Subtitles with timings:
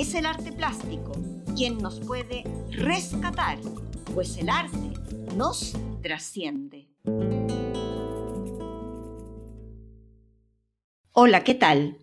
[0.00, 1.12] es el arte plástico
[1.54, 3.58] quien nos puede rescatar,
[4.14, 4.94] pues el arte
[5.36, 6.88] nos trasciende.
[11.12, 11.98] Hola, ¿qué tal?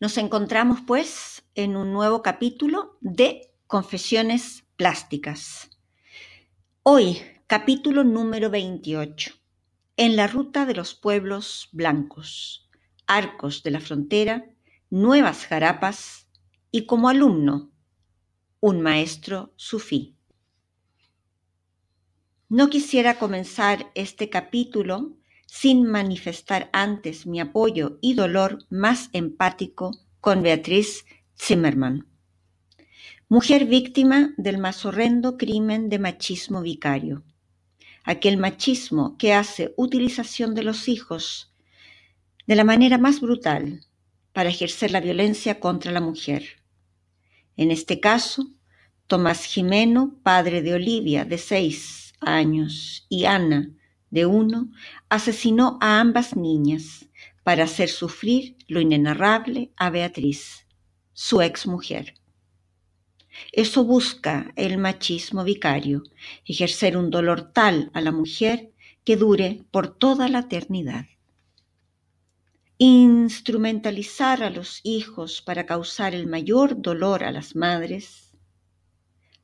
[0.00, 5.68] Nos encontramos pues en un nuevo capítulo de Confesiones Plásticas.
[6.84, 9.34] Hoy, capítulo número 28.
[9.98, 12.70] En la ruta de los pueblos blancos,
[13.06, 14.46] arcos de la frontera,
[14.88, 16.25] nuevas jarapas
[16.70, 17.70] y como alumno
[18.60, 20.16] un maestro sufí.
[22.48, 30.42] No quisiera comenzar este capítulo sin manifestar antes mi apoyo y dolor más empático con
[30.42, 31.04] Beatriz
[31.38, 32.06] Zimmerman,
[33.28, 37.24] mujer víctima del más horrendo crimen de machismo vicario,
[38.04, 41.52] aquel machismo que hace utilización de los hijos
[42.46, 43.85] de la manera más brutal
[44.36, 46.62] para ejercer la violencia contra la mujer.
[47.56, 48.50] En este caso,
[49.06, 53.70] Tomás Jimeno, padre de Olivia, de seis años, y Ana,
[54.10, 54.70] de uno,
[55.08, 57.08] asesinó a ambas niñas
[57.44, 60.66] para hacer sufrir lo inenarrable a Beatriz,
[61.14, 62.12] su ex mujer.
[63.52, 66.02] Eso busca el machismo vicario,
[66.44, 68.70] ejercer un dolor tal a la mujer
[69.02, 71.06] que dure por toda la eternidad.
[72.78, 78.26] Instrumentalizar a los hijos para causar el mayor dolor a las madres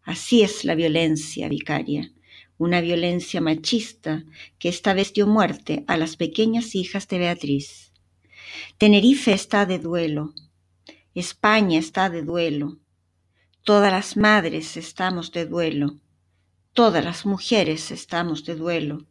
[0.04, 2.12] Así es la violencia vicaria,
[2.58, 4.24] una violencia machista
[4.58, 7.92] que esta vez dio muerte a las pequeñas hijas de Beatriz.
[8.78, 10.34] Tenerife está de duelo,
[11.14, 12.78] España está de duelo,
[13.62, 16.00] todas las madres estamos de duelo,
[16.72, 19.06] todas las mujeres estamos de duelo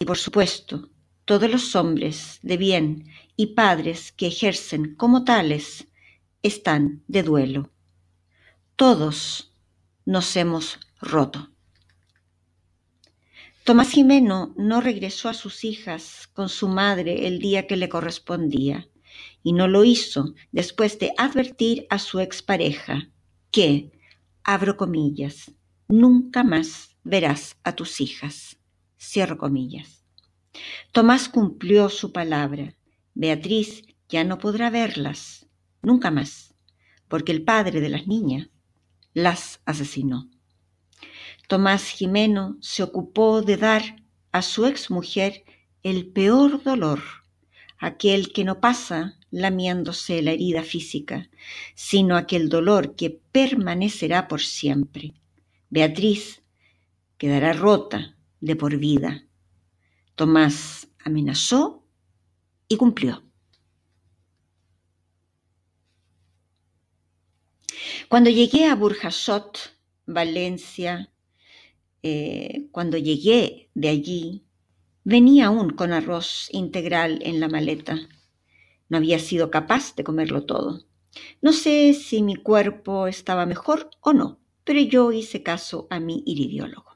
[0.00, 0.90] y por supuesto
[1.26, 5.88] todos los hombres de bien y padres que ejercen como tales
[6.42, 7.70] están de duelo.
[8.76, 9.52] Todos
[10.04, 11.50] nos hemos roto.
[13.64, 18.88] Tomás Jimeno no regresó a sus hijas con su madre el día que le correspondía,
[19.42, 23.08] y no lo hizo después de advertir a su expareja
[23.50, 23.90] que,
[24.44, 25.50] abro comillas,
[25.88, 28.58] nunca más verás a tus hijas.
[28.96, 29.95] Cierro comillas.
[30.92, 32.74] Tomás cumplió su palabra.
[33.14, 35.46] Beatriz ya no podrá verlas,
[35.82, 36.54] nunca más,
[37.08, 38.48] porque el padre de las niñas
[39.14, 40.30] las asesinó.
[41.48, 43.82] Tomás Jimeno se ocupó de dar
[44.32, 45.44] a su exmujer
[45.82, 47.00] el peor dolor,
[47.78, 51.30] aquel que no pasa lamiéndose la herida física,
[51.74, 55.14] sino aquel dolor que permanecerá por siempre.
[55.70, 56.42] Beatriz
[57.18, 59.25] quedará rota de por vida.
[60.16, 61.86] Tomás amenazó
[62.68, 63.22] y cumplió.
[68.08, 69.58] Cuando llegué a Burjasot,
[70.06, 71.12] Valencia,
[72.02, 74.46] eh, cuando llegué de allí,
[75.04, 77.98] venía aún con arroz integral en la maleta.
[78.88, 80.86] No había sido capaz de comerlo todo.
[81.42, 86.22] No sé si mi cuerpo estaba mejor o no, pero yo hice caso a mi
[86.24, 86.95] iridiólogo.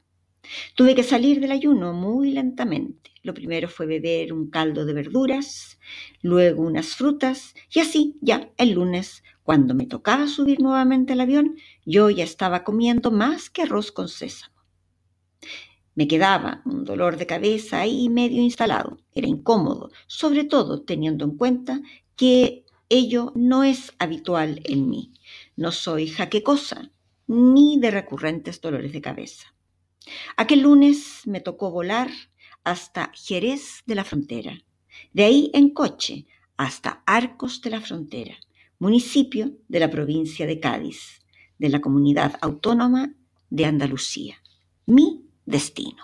[0.75, 3.11] Tuve que salir del ayuno muy lentamente.
[3.23, 5.79] Lo primero fue beber un caldo de verduras,
[6.21, 11.57] luego unas frutas y así ya el lunes cuando me tocaba subir nuevamente al avión,
[11.85, 14.55] yo ya estaba comiendo más que arroz con sésamo.
[15.93, 18.97] Me quedaba un dolor de cabeza ahí medio instalado.
[19.13, 21.81] Era incómodo, sobre todo teniendo en cuenta
[22.15, 25.13] que ello no es habitual en mí.
[25.55, 26.91] No soy jaquecosa
[27.27, 29.53] ni de recurrentes dolores de cabeza.
[30.35, 32.09] Aquel lunes me tocó volar
[32.63, 34.63] hasta Jerez de la Frontera,
[35.13, 36.27] de ahí en coche
[36.57, 38.35] hasta Arcos de la Frontera,
[38.79, 41.21] municipio de la provincia de Cádiz,
[41.57, 43.13] de la comunidad autónoma
[43.49, 44.41] de Andalucía.
[44.85, 46.03] Mi destino.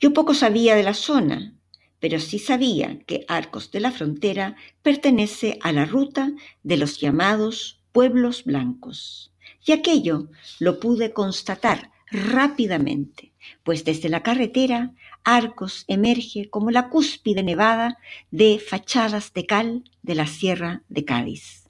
[0.00, 1.54] Yo poco sabía de la zona,
[2.00, 6.32] pero sí sabía que Arcos de la Frontera pertenece a la ruta
[6.62, 9.32] de los llamados pueblos blancos.
[9.64, 14.92] Y aquello lo pude constatar rápidamente, pues desde la carretera
[15.24, 17.98] Arcos emerge como la cúspide nevada
[18.30, 21.68] de fachadas de cal de la Sierra de Cádiz.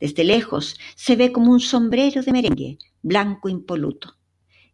[0.00, 4.16] Desde lejos se ve como un sombrero de merengue, blanco impoluto.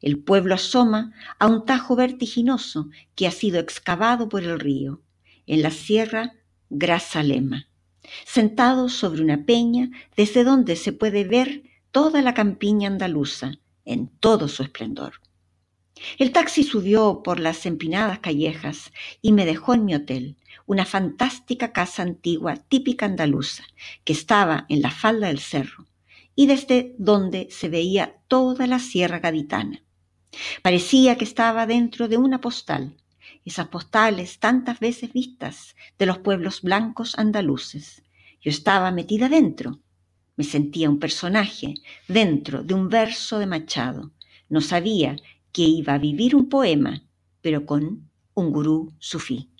[0.00, 5.00] El pueblo asoma a un tajo vertiginoso que ha sido excavado por el río,
[5.46, 6.34] en la sierra
[6.70, 7.69] Grazalema,
[8.26, 14.48] sentado sobre una peña desde donde se puede ver toda la campiña andaluza en todo
[14.48, 15.14] su esplendor.
[16.19, 18.92] El taxi subió por las empinadas callejas
[19.22, 20.36] y me dejó en mi hotel,
[20.66, 23.64] una fantástica casa antigua típica andaluza,
[24.04, 25.86] que estaba en la falda del cerro
[26.34, 29.82] y desde donde se veía toda la sierra gaditana.
[30.62, 32.96] Parecía que estaba dentro de una postal,
[33.44, 38.02] esas postales tantas veces vistas de los pueblos blancos andaluces.
[38.40, 39.81] Yo estaba metida dentro.
[40.36, 41.75] Me sentía un personaje
[42.08, 44.12] dentro de un verso de Machado.
[44.48, 45.16] No sabía
[45.52, 47.04] que iba a vivir un poema,
[47.40, 49.50] pero con un gurú sufí.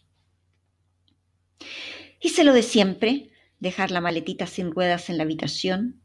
[2.21, 3.31] Hice lo de siempre,
[3.61, 6.01] dejar la maletita sin ruedas en la habitación.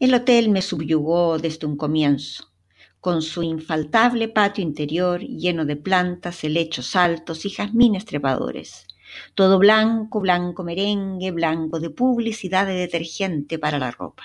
[0.00, 2.52] El hotel me subyugó desde un comienzo,
[3.00, 8.86] con su infaltable patio interior lleno de plantas, helechos altos y jazmines trepadores.
[9.34, 14.24] Todo blanco, blanco merengue, blanco de publicidad de detergente para la ropa.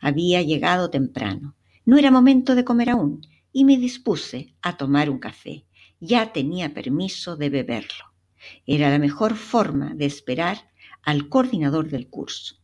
[0.00, 1.54] Había llegado temprano.
[1.84, 5.64] No era momento de comer aún y me dispuse a tomar un café.
[6.00, 8.04] Ya tenía permiso de beberlo.
[8.66, 10.70] Era la mejor forma de esperar
[11.02, 12.56] al coordinador del curso.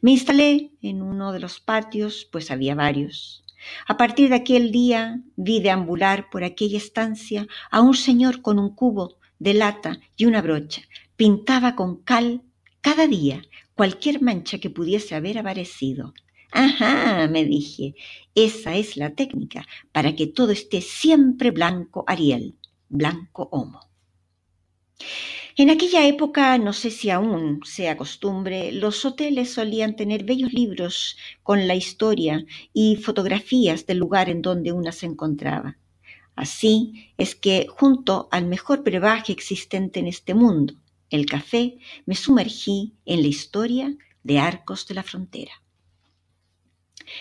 [0.00, 3.44] Me instalé en uno de los patios, pues había varios.
[3.86, 8.74] A partir de aquel día vi deambular por aquella estancia a un señor con un
[8.74, 10.82] cubo de lata y una brocha.
[11.16, 12.42] Pintaba con cal
[12.80, 13.42] cada día
[13.74, 16.14] cualquier mancha que pudiese haber aparecido.
[16.52, 17.94] Ajá, me dije,
[18.34, 22.54] esa es la técnica para que todo esté siempre blanco Ariel,
[22.88, 23.80] blanco Homo.
[25.58, 31.16] En aquella época, no sé si aún sea costumbre, los hoteles solían tener bellos libros
[31.42, 35.78] con la historia y fotografías del lugar en donde una se encontraba.
[36.36, 40.74] Así es que, junto al mejor brebaje existente en este mundo,
[41.08, 45.52] el café, me sumergí en la historia de Arcos de la Frontera.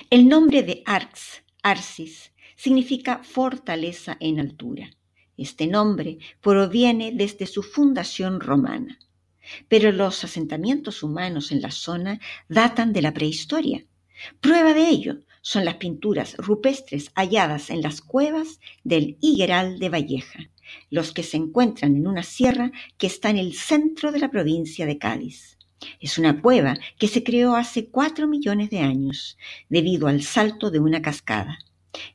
[0.09, 4.89] El nombre de Arx, Arcis, significa fortaleza en altura.
[5.37, 8.99] Este nombre proviene desde su fundación romana,
[9.69, 12.19] pero los asentamientos humanos en la zona
[12.49, 13.85] datan de la prehistoria.
[14.41, 20.49] Prueba de ello son las pinturas rupestres halladas en las cuevas del Higueral de Valleja,
[20.89, 24.85] los que se encuentran en una sierra que está en el centro de la provincia
[24.85, 25.57] de Cádiz.
[25.99, 29.37] Es una cueva que se creó hace cuatro millones de años,
[29.69, 31.59] debido al salto de una cascada.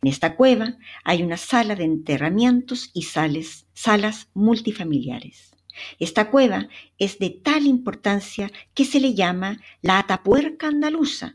[0.02, 5.54] En esta cueva hay una sala de enterramientos y salas multifamiliares.
[5.98, 6.68] Esta cueva
[6.98, 11.32] es de tal importancia que se le llama la Atapuerca andaluza.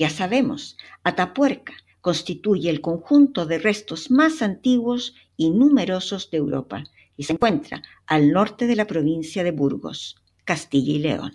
[0.00, 6.84] Ya sabemos, Atapuerca constituye el conjunto de restos más antiguos y numerosos de Europa
[7.18, 10.16] y se encuentra al norte de la provincia de Burgos,
[10.46, 11.32] Castilla y León.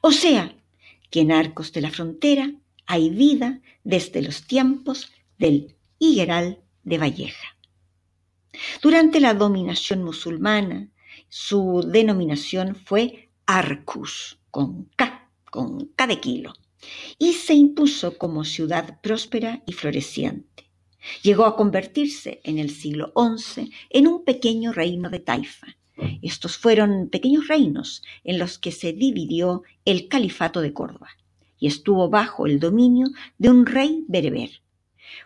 [0.00, 0.54] O sea,
[1.10, 2.54] que en Arcos de la Frontera
[2.86, 7.56] hay vida desde los tiempos del Higueral de Valleja.
[8.80, 10.88] Durante la dominación musulmana,
[11.28, 16.52] su denominación fue Arcus, con K, con K de kilo,
[17.18, 20.70] y se impuso como ciudad próspera y floreciente.
[21.22, 25.76] Llegó a convertirse en el siglo XI en un pequeño reino de Taifa.
[26.22, 31.08] Estos fueron pequeños reinos en los que se dividió el califato de Córdoba
[31.58, 33.08] y estuvo bajo el dominio
[33.38, 34.62] de un rey bereber,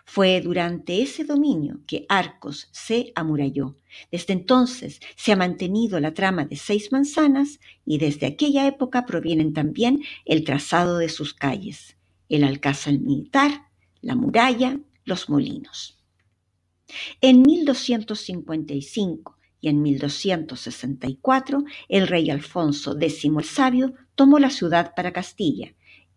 [0.05, 3.77] fue durante ese dominio que Arcos se amuralló.
[4.11, 9.53] Desde entonces se ha mantenido la trama de seis manzanas y desde aquella época provienen
[9.53, 11.97] también el trazado de sus calles,
[12.29, 13.67] el alcázar militar,
[14.01, 15.97] la muralla, los molinos.
[17.21, 25.11] En 1255 y en 1264 el rey Alfonso X el Sabio tomó la ciudad para
[25.11, 25.73] Castilla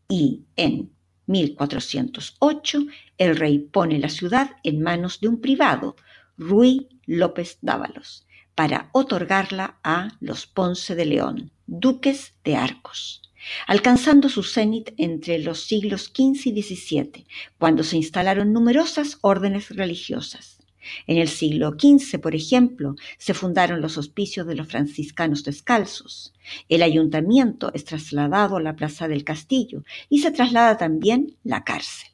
[0.09, 0.93] y en
[1.29, 2.87] 1408,
[3.19, 5.95] el rey pone la ciudad en manos de un privado,
[6.37, 13.23] Ruy López Dávalos, para otorgarla a los Ponce de León, duques de Arcos,
[13.67, 17.27] alcanzando su cenit entre los siglos XV y XVII,
[17.59, 20.58] cuando se instalaron numerosas órdenes religiosas.
[21.07, 26.33] En el siglo XV, por ejemplo, se fundaron los hospicios de los franciscanos descalzos.
[26.69, 32.09] El ayuntamiento es trasladado a la Plaza del Castillo y se traslada también la cárcel.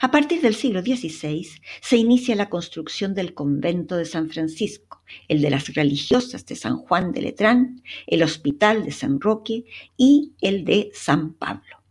[0.00, 1.48] A partir del siglo XVI
[1.80, 6.76] se inicia la construcción del convento de San Francisco, el de las religiosas de San
[6.76, 9.64] Juan de Letrán, el hospital de San Roque
[9.96, 11.82] y el de San Pablo.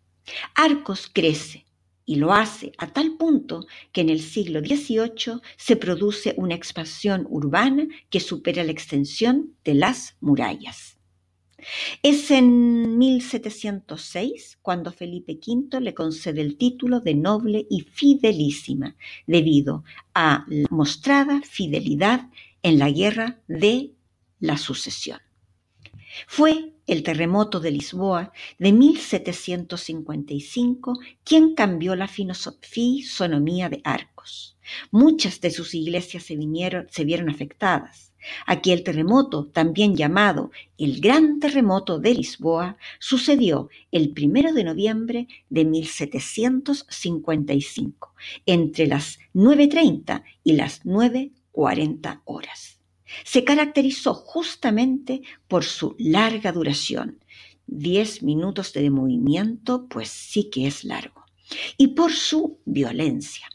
[0.55, 1.65] Arcos crece
[2.05, 7.25] y lo hace a tal punto que en el siglo XVIII se produce una expansión
[7.29, 10.97] urbana que supera la extensión de las murallas.
[12.01, 18.95] Es en 1706 cuando Felipe V le concede el título de noble y fidelísima,
[19.27, 19.83] debido
[20.13, 22.29] a la mostrada fidelidad
[22.63, 23.93] en la guerra de
[24.39, 25.19] la sucesión.
[26.27, 34.55] Fue el terremoto de Lisboa de 1755 quien cambió la fisonomía de Arcos.
[34.91, 38.11] Muchas de sus iglesias se, vinieron, vieron afectadas.
[38.45, 45.65] Aquel terremoto, también llamado el Gran Terremoto de Lisboa, sucedió el primero de noviembre de
[45.65, 48.13] 1755,
[48.45, 52.72] entre las 9.30 y las 9.40 horas
[53.23, 57.19] se caracterizó justamente por su larga duración.
[57.67, 61.23] Diez minutos de movimiento, pues sí que es largo.
[61.77, 63.47] Y por su violencia.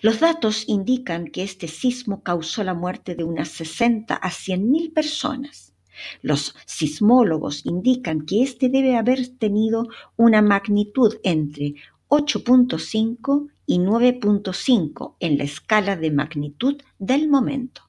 [0.00, 4.92] Los datos indican que este sismo causó la muerte de unas 60 a 100 mil
[4.92, 5.74] personas.
[6.22, 11.74] Los sismólogos indican que este debe haber tenido una magnitud entre
[12.08, 17.85] 8.5 y 9.5 en la escala de magnitud del momento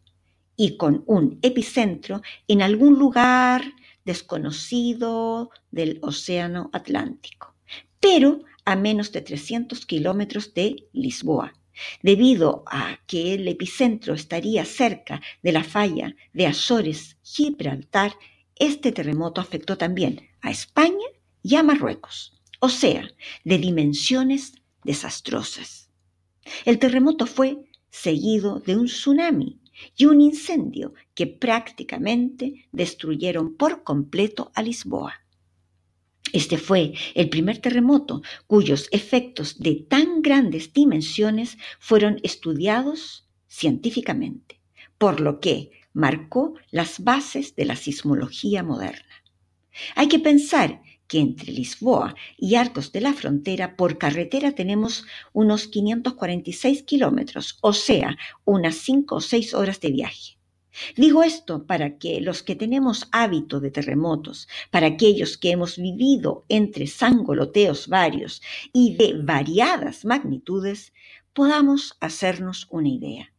[0.57, 3.63] y con un epicentro en algún lugar
[4.03, 7.55] desconocido del Océano Atlántico,
[7.99, 11.53] pero a menos de 300 kilómetros de Lisboa,
[12.01, 18.13] debido a que el epicentro estaría cerca de la falla de Azores-Gibraltar,
[18.55, 21.07] este terremoto afectó también a España
[21.43, 23.07] y a Marruecos, o sea,
[23.43, 25.91] de dimensiones desastrosas.
[26.65, 27.57] El terremoto fue
[27.89, 29.59] seguido de un tsunami
[29.95, 35.13] y un incendio que prácticamente destruyeron por completo a Lisboa.
[36.33, 44.59] Este fue el primer terremoto cuyos efectos de tan grandes dimensiones fueron estudiados científicamente,
[44.97, 49.23] por lo que marcó las bases de la sismología moderna.
[49.95, 55.67] Hay que pensar que entre Lisboa y Arcos de la Frontera por carretera tenemos unos
[55.67, 60.37] 546 kilómetros, o sea, unas 5 o 6 horas de viaje.
[60.95, 66.45] Digo esto para que los que tenemos hábito de terremotos, para aquellos que hemos vivido
[66.49, 68.41] entre sangoloteos varios
[68.73, 70.93] y de variadas magnitudes,
[71.33, 73.33] podamos hacernos una idea.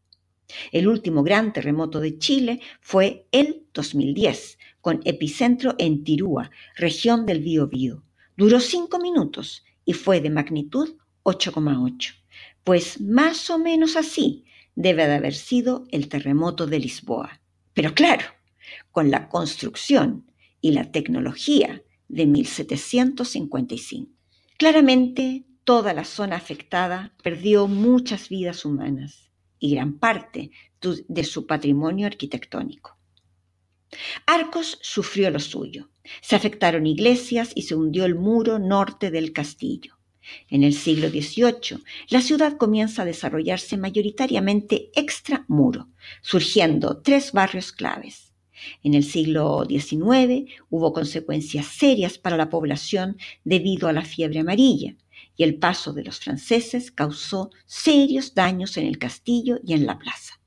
[0.73, 4.58] El último gran terremoto de Chile fue el 2010,
[4.89, 8.05] con epicentro en Tirúa, región del Biobío.
[8.39, 12.15] Duró cinco minutos y fue de magnitud 8,8.
[12.65, 17.43] Pues más o menos así debe de haber sido el terremoto de Lisboa.
[17.75, 18.25] Pero claro,
[18.91, 20.25] con la construcción
[20.63, 24.11] y la tecnología de 1755.
[24.57, 32.07] Claramente, toda la zona afectada perdió muchas vidas humanas y gran parte de su patrimonio
[32.07, 32.98] arquitectónico.
[34.27, 35.89] Arcos sufrió lo suyo.
[36.21, 39.99] Se afectaron iglesias y se hundió el muro norte del castillo.
[40.51, 45.89] En el siglo XVIII, la ciudad comienza a desarrollarse mayoritariamente extramuro,
[46.21, 48.35] surgiendo tres barrios claves.
[48.83, 54.97] En el siglo XIX hubo consecuencias serias para la población debido a la fiebre amarilla,
[55.37, 59.99] y el paso de los franceses causó serios daños en el castillo y en la
[59.99, 60.38] plaza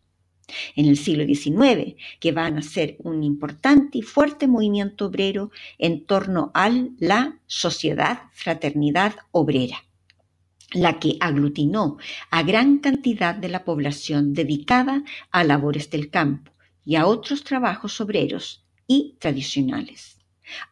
[0.75, 6.05] en el siglo XIX, que van a ser un importante y fuerte movimiento obrero en
[6.05, 6.69] torno a
[6.99, 9.83] la sociedad fraternidad obrera
[10.73, 11.97] la que aglutinó
[12.29, 16.51] a gran cantidad de la población dedicada a labores del campo
[16.85, 20.17] y a otros trabajos obreros y tradicionales.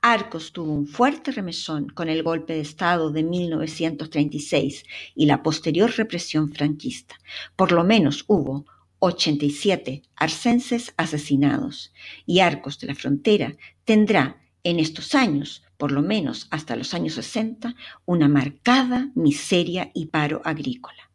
[0.01, 4.83] Arcos tuvo un fuerte remesón con el golpe de Estado de 1936
[5.15, 7.15] y la posterior represión franquista.
[7.55, 8.65] Por lo menos hubo
[8.99, 11.93] 87 arcenses asesinados
[12.25, 17.13] y Arcos de la Frontera tendrá en estos años, por lo menos hasta los años
[17.13, 17.75] 60,
[18.05, 21.09] una marcada miseria y paro agrícola.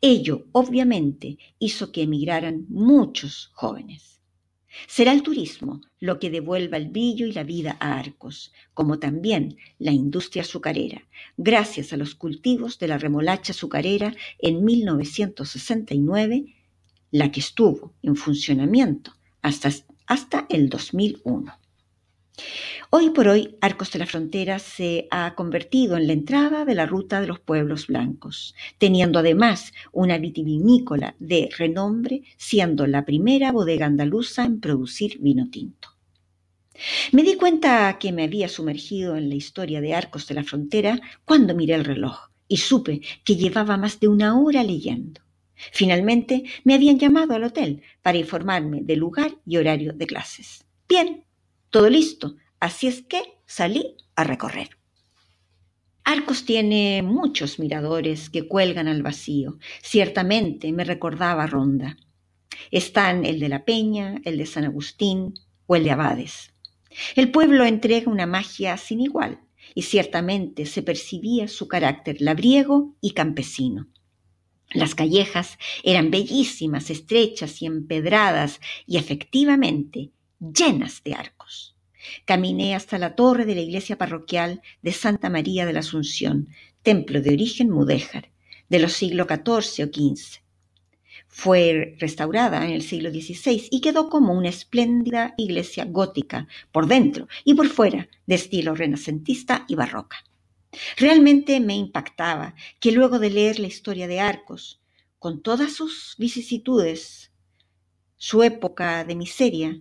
[0.00, 4.20] Ello, obviamente, hizo que emigraran muchos jóvenes.
[4.88, 9.56] Será el turismo lo que devuelva el brillo y la vida a Arcos, como también
[9.78, 16.56] la industria azucarera, gracias a los cultivos de la remolacha azucarera en 1969
[17.10, 19.12] la que estuvo en funcionamiento
[19.42, 19.70] hasta,
[20.06, 21.52] hasta el 2001.
[22.90, 26.86] Hoy por hoy, Arcos de la Frontera se ha convertido en la entrada de la
[26.86, 33.86] ruta de los pueblos blancos, teniendo además una vitivinícola de renombre, siendo la primera bodega
[33.86, 35.90] andaluza en producir vino tinto.
[37.12, 40.98] Me di cuenta que me había sumergido en la historia de Arcos de la Frontera
[41.24, 45.20] cuando miré el reloj y supe que llevaba más de una hora leyendo.
[45.72, 50.64] Finalmente me habían llamado al hotel para informarme del lugar y horario de clases.
[50.88, 51.24] Bien,
[51.70, 54.70] todo listo, así es que salí a recorrer.
[56.04, 59.58] Arcos tiene muchos miradores que cuelgan al vacío.
[59.82, 61.96] Ciertamente me recordaba Ronda.
[62.70, 65.34] Están el de la Peña, el de San Agustín
[65.66, 66.52] o el de Abades.
[67.14, 69.40] El pueblo entrega una magia sin igual
[69.74, 73.86] y ciertamente se percibía su carácter labriego y campesino.
[74.72, 81.74] Las callejas eran bellísimas, estrechas y empedradas y efectivamente llenas de arcos.
[82.24, 86.48] Caminé hasta la torre de la iglesia parroquial de Santa María de la Asunción,
[86.82, 88.30] templo de origen mudéjar,
[88.68, 90.40] de los siglos XIV o XV.
[91.26, 97.28] Fue restaurada en el siglo XVI y quedó como una espléndida iglesia gótica por dentro
[97.44, 100.24] y por fuera, de estilo renacentista y barroca.
[100.96, 104.80] Realmente me impactaba que luego de leer la historia de Arcos,
[105.18, 107.32] con todas sus vicisitudes,
[108.16, 109.80] su época de miseria,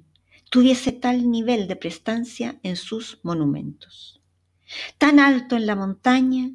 [0.50, 4.22] tuviese tal nivel de prestancia en sus monumentos.
[4.98, 6.52] Tan alto en la montaña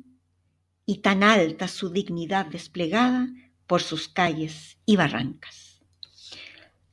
[0.86, 3.28] y tan alta su dignidad desplegada
[3.66, 5.80] por sus calles y barrancas.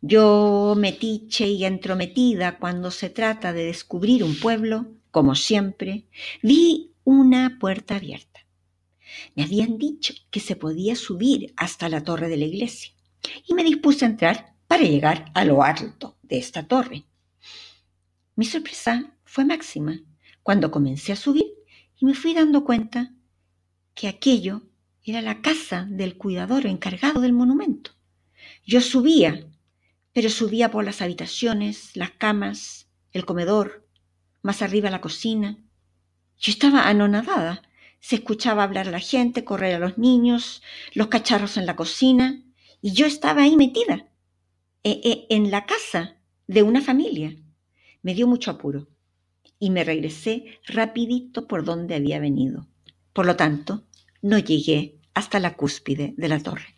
[0.01, 6.07] Yo, metiche y entrometida cuando se trata de descubrir un pueblo, como siempre,
[6.41, 8.41] vi una puerta abierta.
[9.35, 12.93] Me habían dicho que se podía subir hasta la torre de la iglesia
[13.47, 17.05] y me dispuse a entrar para llegar a lo alto de esta torre.
[18.35, 20.01] Mi sorpresa fue máxima
[20.43, 21.53] cuando comencé a subir
[21.99, 23.13] y me fui dando cuenta
[23.93, 24.63] que aquello
[25.03, 27.91] era la casa del cuidador encargado del monumento.
[28.65, 29.47] Yo subía,
[30.13, 33.87] pero subía por las habitaciones, las camas, el comedor,
[34.41, 35.57] más arriba la cocina.
[36.41, 37.61] Yo estaba anonadada.
[37.99, 40.63] Se escuchaba hablar a la gente, correr a los niños,
[40.95, 42.43] los cacharros en la cocina,
[42.81, 44.07] y yo estaba ahí metida,
[44.83, 47.37] e, e, en la casa de una familia.
[48.01, 48.87] Me dio mucho apuro
[49.59, 52.67] y me regresé rapidito por donde había venido.
[53.13, 53.83] Por lo tanto,
[54.23, 56.75] no llegué hasta la cúspide de la torre.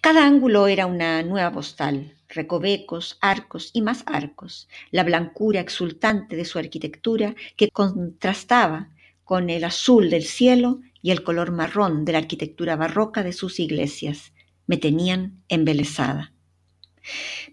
[0.00, 6.44] Cada ángulo era una nueva postal, recovecos, arcos y más arcos, la blancura exultante de
[6.44, 8.90] su arquitectura que contrastaba
[9.24, 13.60] con el azul del cielo y el color marrón de la arquitectura barroca de sus
[13.60, 14.32] iglesias.
[14.66, 16.32] Me tenían embelesada.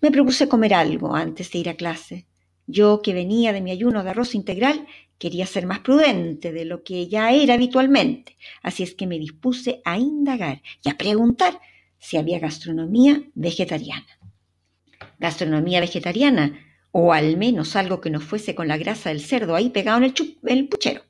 [0.01, 2.25] Me propuse comer algo antes de ir a clase.
[2.67, 6.83] Yo, que venía de mi ayuno de arroz integral, quería ser más prudente de lo
[6.83, 11.59] que ya era habitualmente, así es que me dispuse a indagar y a preguntar
[11.99, 14.07] si había gastronomía vegetariana.
[15.25, 16.59] Gastronomía vegetariana,
[16.91, 20.03] o al menos algo que no fuese con la grasa del cerdo ahí pegado en
[20.05, 20.13] el,
[20.45, 21.01] el puchero.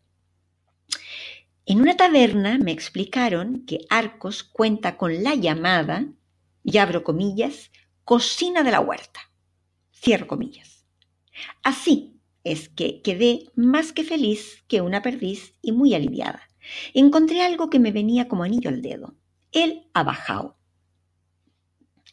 [1.68, 6.06] En una taberna me explicaron que Arcos cuenta con la llamada,
[6.64, 7.72] y abro comillas,
[8.04, 9.20] cocina de la huerta.
[9.92, 10.86] Cierro comillas.
[11.64, 16.42] Así es que quedé más que feliz que una perdiz y muy aliviada.
[16.94, 19.16] Encontré algo que me venía como anillo al dedo,
[19.52, 20.55] el abajao.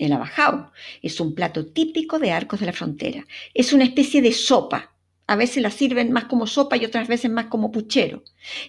[0.02, 3.24] El abajao es un plato típico de Arcos de la Frontera.
[3.54, 4.96] Es una especie de sopa.
[5.28, 8.24] A veces la sirven más como sopa y otras veces más como puchero.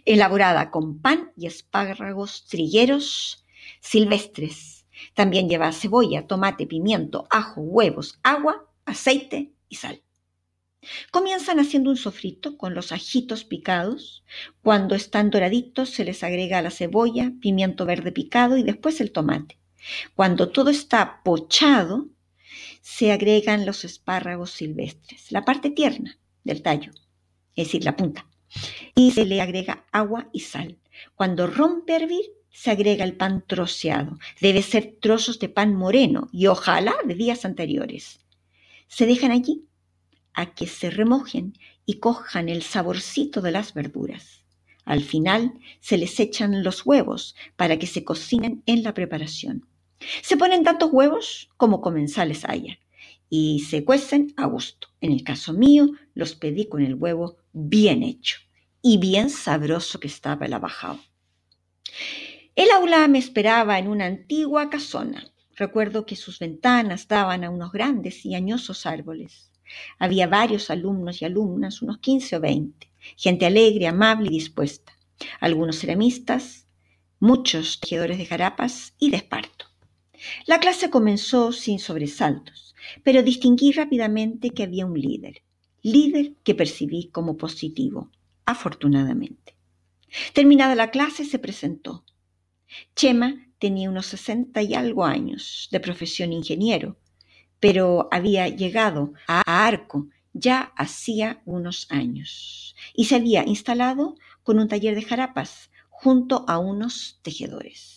[0.05, 3.43] Elaborada con pan y espárragos trigueros
[3.79, 10.03] silvestres también lleva cebolla, tomate, pimiento, ajo, huevos, agua, aceite y sal.
[11.09, 14.23] Comienzan haciendo un sofrito con los ajitos picados.
[14.61, 19.62] Cuando están doraditos se les agrega la cebolla, pimiento verde picado y después el tomate.
[20.15, 22.07] Cuando todo está pochado,
[22.81, 26.91] se agregan los espárragos silvestres, la parte tierna del tallo,
[27.55, 28.27] es decir, la punta,
[28.95, 30.77] y se le agrega agua y sal.
[31.15, 34.19] Cuando rompe a hervir, se agrega el pan troceado.
[34.39, 38.19] Debe ser trozos de pan moreno y ojalá de días anteriores.
[38.87, 39.65] Se dejan allí
[40.33, 44.45] a que se remojen y cojan el saborcito de las verduras.
[44.85, 49.65] Al final se les echan los huevos para que se cocinen en la preparación.
[50.21, 52.79] Se ponen tantos huevos como comensales haya
[53.29, 54.89] y se cuecen a gusto.
[55.01, 58.37] En el caso mío, los pedí con el huevo bien hecho
[58.81, 60.99] y bien sabroso que estaba el abajado.
[62.55, 65.33] El aula me esperaba en una antigua casona.
[65.55, 69.51] Recuerdo que sus ventanas daban a unos grandes y añosos árboles.
[69.97, 74.93] Había varios alumnos y alumnas, unos quince o veinte, gente alegre, amable y dispuesta.
[75.39, 76.67] Algunos ceramistas,
[77.19, 79.72] muchos tejedores de jarapas y de esparto.
[80.45, 85.41] La clase comenzó sin sobresaltos, pero distinguí rápidamente que había un líder,
[85.81, 88.09] líder que percibí como positivo,
[88.45, 89.55] afortunadamente.
[90.33, 92.05] Terminada la clase se presentó.
[92.95, 96.97] Chema tenía unos sesenta y algo años, de profesión ingeniero,
[97.59, 104.67] pero había llegado a Arco ya hacía unos años y se había instalado con un
[104.67, 107.92] taller de jarapas junto a unos tejedores.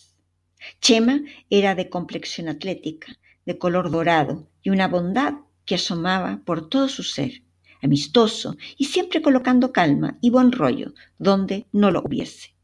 [0.81, 5.33] Chema era de complexión atlética, de color dorado y una bondad
[5.65, 7.43] que asomaba por todo su ser,
[7.81, 12.55] amistoso y siempre colocando calma y buen rollo donde no lo hubiese.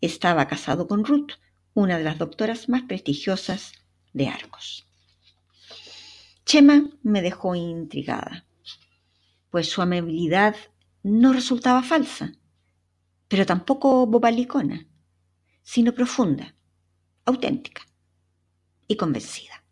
[0.00, 1.32] Estaba casado con Ruth,
[1.74, 3.72] una de las doctoras más prestigiosas
[4.12, 4.86] de Arcos.
[6.44, 8.44] Chema me dejó intrigada,
[9.50, 10.56] pues su amabilidad
[11.02, 12.32] no resultaba falsa,
[13.28, 14.86] pero tampoco bobalicona,
[15.62, 16.54] sino profunda,
[17.24, 17.82] auténtica
[18.88, 19.62] y convencida.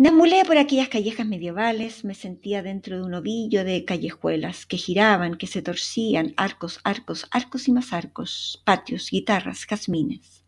[0.00, 5.36] Deambulé por aquellas callejas medievales, me sentía dentro de un ovillo de callejuelas que giraban,
[5.36, 10.44] que se torcían, arcos, arcos, arcos y más arcos, patios, guitarras, jazmines.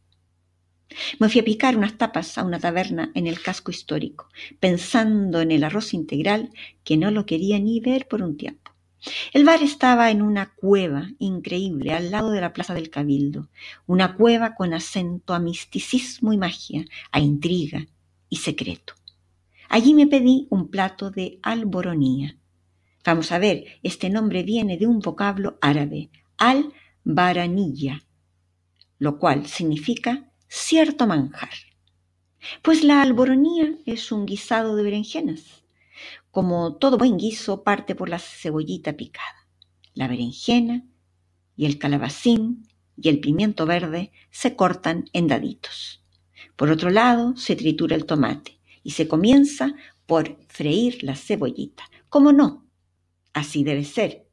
[1.18, 4.28] Me fui a picar unas tapas a una taberna en el casco histórico,
[4.60, 6.50] pensando en el arroz integral
[6.84, 8.59] que no lo quería ni ver por un tiempo.
[9.32, 13.48] El bar estaba en una cueva increíble al lado de la Plaza del Cabildo,
[13.86, 17.86] una cueva con acento a misticismo y magia, a intriga
[18.28, 18.94] y secreto.
[19.68, 22.36] Allí me pedí un plato de alboronía.
[23.04, 28.02] Vamos a ver, este nombre viene de un vocablo árabe, al-baranilla,
[28.98, 31.50] lo cual significa cierto manjar.
[32.62, 35.59] Pues la alboronía es un guisado de berenjenas.
[36.30, 39.48] Como todo buen guiso parte por la cebollita picada.
[39.94, 40.86] La berenjena
[41.56, 46.04] y el calabacín y el pimiento verde se cortan en daditos.
[46.54, 49.74] Por otro lado, se tritura el tomate y se comienza
[50.06, 51.84] por freír la cebollita.
[52.08, 52.66] ¿Cómo no?
[53.32, 54.28] Así debe ser,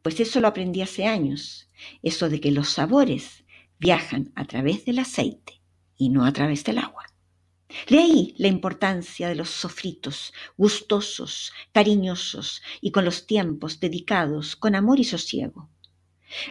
[0.00, 1.68] pues eso lo aprendí hace años,
[2.02, 3.44] eso de que los sabores
[3.78, 5.60] viajan a través del aceite
[5.96, 7.04] y no a través del agua.
[7.88, 14.74] De ahí la importancia de los sofritos, gustosos, cariñosos y con los tiempos dedicados con
[14.74, 15.68] amor y sosiego.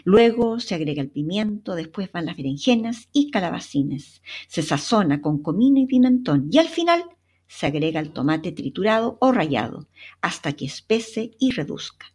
[0.03, 4.21] Luego se agrega el pimiento, después van las berenjenas y calabacines.
[4.47, 7.03] Se sazona con comino y pimentón y al final
[7.47, 9.87] se agrega el tomate triturado o rallado
[10.21, 12.13] hasta que espese y reduzca.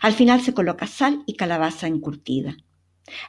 [0.00, 2.56] Al final se coloca sal y calabaza encurtida.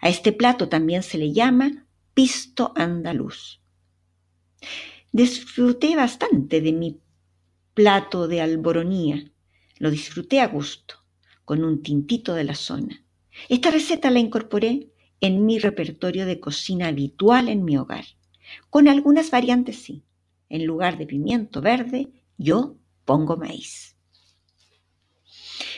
[0.02, 3.63] A este plato también se le llama pisto andaluz.
[5.12, 7.00] Disfruté bastante de mi
[7.74, 9.32] plato de alboronía.
[9.78, 10.96] Lo disfruté a gusto,
[11.46, 13.06] con un tintito de la zona.
[13.50, 18.06] Esta receta la incorporé en mi repertorio de cocina habitual en mi hogar,
[18.70, 20.04] con algunas variantes sí
[20.54, 23.98] en lugar de pimiento verde, yo pongo maíz.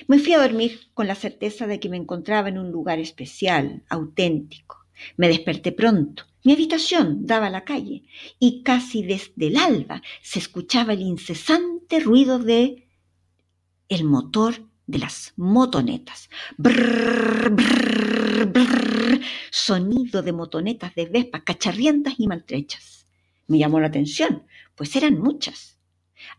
[0.08, 3.86] Me fui a dormir con la certeza de que me encontraba en un lugar especial,
[3.88, 4.85] auténtico.
[5.17, 6.25] Me desperté pronto.
[6.43, 8.03] Mi habitación daba a la calle
[8.39, 12.88] y casi desde el alba se escuchaba el incesante ruido de
[13.89, 14.55] el motor
[14.88, 16.29] de las motonetas.
[16.58, 23.05] Brrr, brrr, brrr, sonido de motonetas de vespa cacharrientas y maltrechas.
[23.47, 24.43] Me llamó la atención
[24.75, 25.79] pues eran muchas.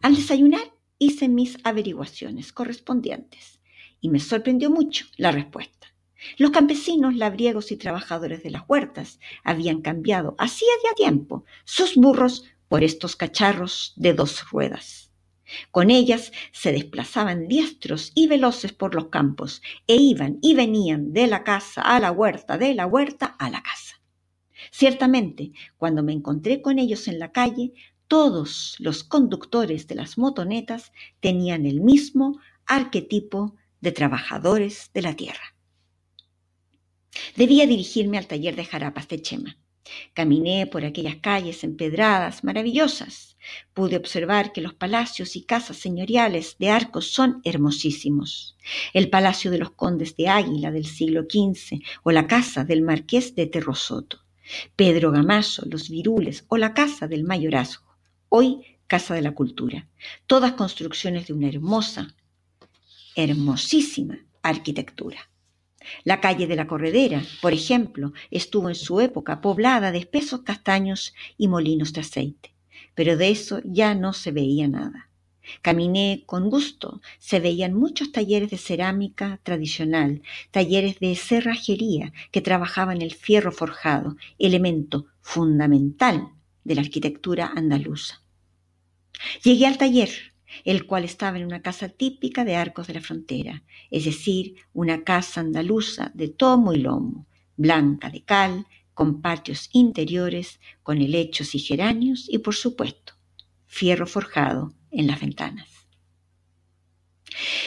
[0.03, 3.61] Al desayunar hice mis averiguaciones correspondientes
[4.01, 5.89] y me sorprendió mucho la respuesta.
[6.39, 12.45] Los campesinos, labriegos y trabajadores de las huertas habían cambiado hacía ya tiempo sus burros
[12.69, 15.11] por estos cacharros de dos ruedas.
[15.71, 21.29] Con ellas se desplazaban diestros y veloces por los campos e iban y venían de
[21.29, 24.01] la casa a la huerta, de la huerta a la casa.
[24.73, 27.73] Ciertamente, cuando me encontré con ellos en la calle,
[28.09, 35.56] todos los conductores de las motonetas tenían el mismo arquetipo de trabajadores de la tierra.
[37.37, 39.59] Debía dirigirme al taller de jarapas de Chema.
[40.15, 43.37] Caminé por aquellas calles empedradas maravillosas.
[43.73, 48.57] Pude observar que los palacios y casas señoriales de Arcos son hermosísimos.
[48.93, 53.35] El palacio de los condes de Águila del siglo XV o la casa del marqués
[53.37, 54.25] de Terrosoto.
[54.75, 57.87] Pedro Gamaso, los Virules o la casa del mayorazgo
[58.29, 59.89] hoy Casa de la Cultura.
[60.27, 62.15] Todas construcciones de una hermosa,
[63.15, 65.31] hermosísima arquitectura.
[66.05, 71.15] La calle de la Corredera, por ejemplo, estuvo en su época poblada de espesos castaños
[71.37, 72.55] y molinos de aceite,
[72.95, 75.11] pero de eso ya no se veía nada.
[75.63, 83.01] Caminé con gusto, se veían muchos talleres de cerámica tradicional, talleres de cerrajería que trabajaban
[83.01, 86.29] el fierro forjado, elemento fundamental
[86.65, 88.23] de la arquitectura andaluza.
[89.43, 90.11] Llegué al taller,
[90.65, 95.05] el cual estaba en una casa típica de Arcos de la Frontera, es decir, una
[95.05, 101.59] casa andaluza de tomo y lomo, blanca de cal, con patios interiores, con helechos y
[101.59, 103.13] geranios y, por supuesto,
[103.67, 105.69] fierro forjado en las ventanas.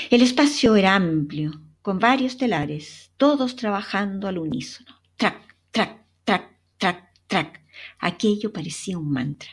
[0.09, 4.95] El espacio era amplio, con varios telares, todos trabajando al unísono.
[5.15, 7.61] Trac, trac, trac, trac, trac.
[7.99, 9.49] Aquello parecía un mantra.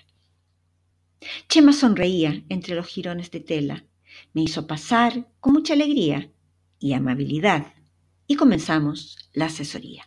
[1.49, 3.85] Chema sonreía entre los jirones de tela.
[4.33, 6.31] Me hizo pasar con mucha alegría
[6.79, 7.75] y amabilidad
[8.27, 10.07] y comenzamos la asesoría.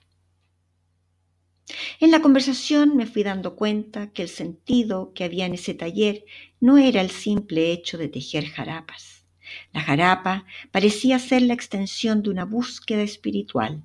[2.00, 6.26] En la conversación me fui dando cuenta que el sentido que había en ese taller
[6.60, 9.26] no era el simple hecho de tejer jarapas.
[9.74, 13.84] La jarapa parecía ser la extensión de una búsqueda espiritual.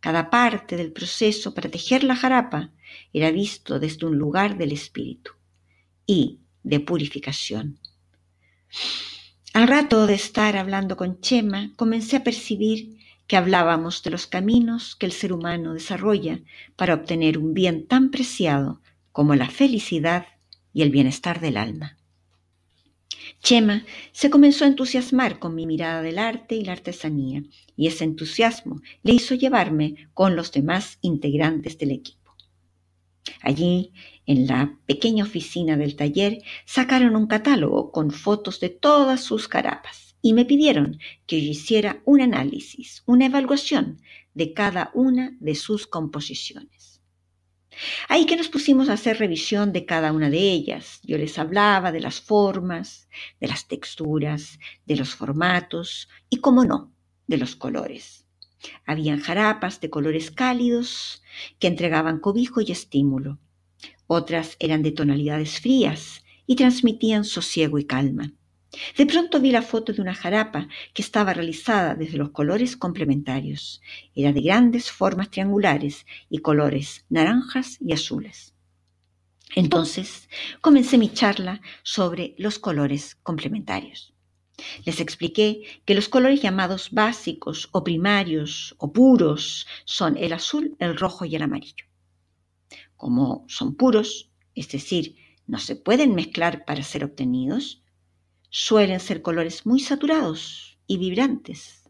[0.00, 2.72] Cada parte del proceso para tejer la jarapa
[3.12, 5.32] era visto desde un lugar del espíritu
[6.06, 7.78] y de purificación.
[9.52, 14.96] Al rato de estar hablando con Chema, comencé a percibir que hablábamos de los caminos
[14.96, 16.40] que el ser humano desarrolla
[16.76, 18.80] para obtener un bien tan preciado
[19.12, 20.26] como la felicidad
[20.72, 21.96] y el bienestar del alma.
[23.42, 27.44] Chema se comenzó a entusiasmar con mi mirada del arte y la artesanía,
[27.76, 32.23] y ese entusiasmo le hizo llevarme con los demás integrantes del equipo.
[33.40, 33.92] Allí,
[34.26, 40.16] en la pequeña oficina del taller, sacaron un catálogo con fotos de todas sus carapas
[40.22, 44.00] y me pidieron que yo hiciera un análisis, una evaluación
[44.32, 47.02] de cada una de sus composiciones.
[48.08, 51.00] Ahí que nos pusimos a hacer revisión de cada una de ellas.
[51.02, 53.08] Yo les hablaba de las formas,
[53.40, 56.94] de las texturas, de los formatos y, como no,
[57.26, 58.23] de los colores.
[58.86, 61.22] Habían jarapas de colores cálidos
[61.58, 63.38] que entregaban cobijo y estímulo.
[64.06, 68.32] Otras eran de tonalidades frías y transmitían sosiego y calma.
[68.96, 73.80] De pronto vi la foto de una jarapa que estaba realizada desde los colores complementarios.
[74.14, 78.54] Era de grandes formas triangulares y colores naranjas y azules.
[79.54, 80.28] Entonces
[80.60, 84.13] comencé mi charla sobre los colores complementarios.
[84.84, 90.96] Les expliqué que los colores llamados básicos o primarios o puros son el azul, el
[90.96, 91.86] rojo y el amarillo.
[92.96, 97.82] Como son puros, es decir, no se pueden mezclar para ser obtenidos,
[98.48, 101.82] suelen ser colores muy saturados y vibrantes.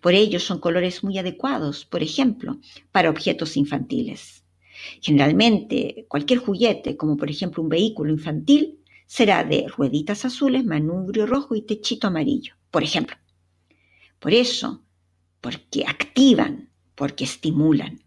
[0.00, 2.58] Por ello son colores muy adecuados, por ejemplo,
[2.90, 4.44] para objetos infantiles.
[5.00, 8.80] Generalmente, cualquier juguete, como por ejemplo un vehículo infantil,
[9.12, 13.14] será de rueditas azules, manubrio rojo y techito amarillo, por ejemplo.
[14.18, 14.86] Por eso,
[15.42, 18.02] porque activan, porque estimulan.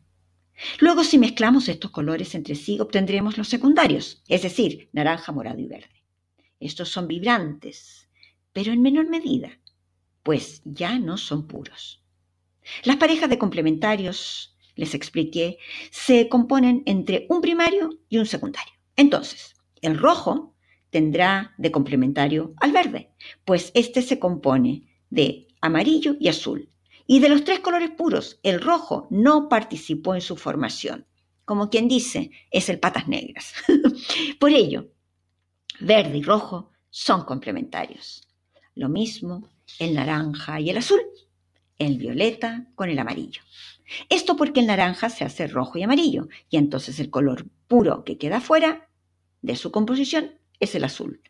[0.80, 5.68] Luego, si mezclamos estos colores entre sí, obtendremos los secundarios, es decir, naranja, morado y
[5.68, 6.04] verde.
[6.60, 8.10] Estos son vibrantes,
[8.52, 9.60] pero en menor medida,
[10.24, 12.04] pues ya no son puros.
[12.84, 15.60] Las parejas de complementarios, les expliqué,
[15.92, 18.74] se componen entre un primario y un secundario.
[18.96, 20.55] Entonces, el rojo
[20.96, 23.12] tendrá de complementario al verde,
[23.44, 26.70] pues este se compone de amarillo y azul.
[27.06, 31.06] Y de los tres colores puros, el rojo no participó en su formación.
[31.44, 33.56] Como quien dice, es el patas negras.
[34.40, 34.88] Por ello,
[35.82, 38.26] verde y rojo son complementarios.
[38.74, 41.02] Lo mismo el naranja y el azul,
[41.78, 43.42] el violeta con el amarillo.
[44.08, 48.18] Esto porque el naranja se hace rojo y amarillo, y entonces el color puro que
[48.18, 48.88] queda fuera
[49.42, 51.22] de su composición es el azul.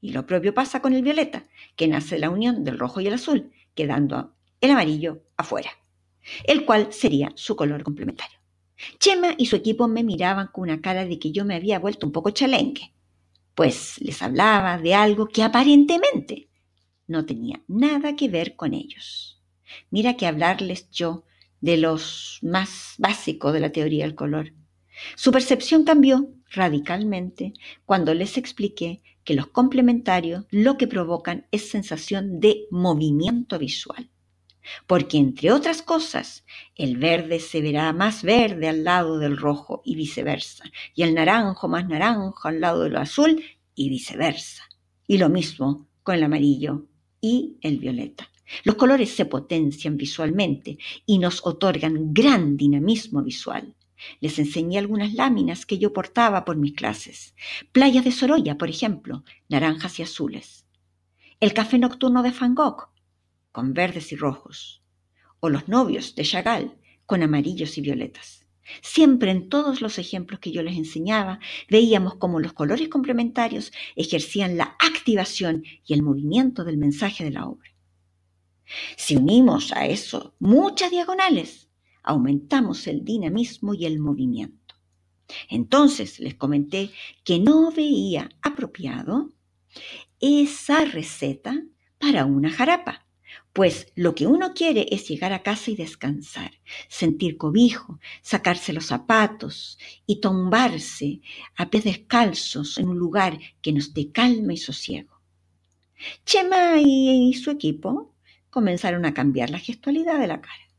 [0.00, 1.44] Y lo propio pasa con el violeta,
[1.76, 5.70] que nace de la unión del rojo y el azul, quedando el amarillo afuera,
[6.44, 8.38] el cual sería su color complementario.
[8.98, 12.06] Chema y su equipo me miraban con una cara de que yo me había vuelto
[12.06, 12.92] un poco chalenque,
[13.54, 16.48] pues les hablaba de algo que aparentemente
[17.06, 19.42] no tenía nada que ver con ellos.
[19.90, 21.24] Mira que hablarles yo
[21.60, 24.52] de los más básicos de la teoría del color.
[25.16, 27.52] Su percepción cambió radicalmente
[27.84, 34.10] cuando les expliqué que los complementarios lo que provocan es sensación de movimiento visual.
[34.86, 36.44] Porque, entre otras cosas,
[36.76, 41.68] el verde se verá más verde al lado del rojo y viceversa, y el naranjo
[41.68, 43.42] más naranjo al lado del azul
[43.74, 44.64] y viceversa.
[45.06, 46.86] Y lo mismo con el amarillo
[47.20, 48.28] y el violeta.
[48.64, 53.74] Los colores se potencian visualmente y nos otorgan gran dinamismo visual.
[54.20, 57.34] Les enseñé algunas láminas que yo portaba por mis clases.
[57.72, 60.66] Playas de Sorolla, por ejemplo, naranjas y azules.
[61.40, 62.90] El café nocturno de Van Gogh,
[63.52, 64.82] con verdes y rojos.
[65.40, 68.46] O los novios de Chagall, con amarillos y violetas.
[68.82, 74.56] Siempre en todos los ejemplos que yo les enseñaba, veíamos cómo los colores complementarios ejercían
[74.56, 77.70] la activación y el movimiento del mensaje de la obra.
[78.96, 81.69] Si unimos a eso muchas diagonales,
[82.02, 84.74] aumentamos el dinamismo y el movimiento.
[85.48, 86.90] Entonces les comenté
[87.24, 89.30] que no veía apropiado
[90.18, 91.62] esa receta
[91.98, 93.06] para una jarapa
[93.52, 96.52] pues lo que uno quiere es llegar a casa y descansar,
[96.88, 101.20] sentir cobijo, sacarse los zapatos y tumbarse
[101.56, 105.20] a pies descalzos en un lugar que nos dé calma y sosiego.
[106.24, 108.14] Chema y su equipo
[108.50, 110.69] comenzaron a cambiar la gestualidad de la cara.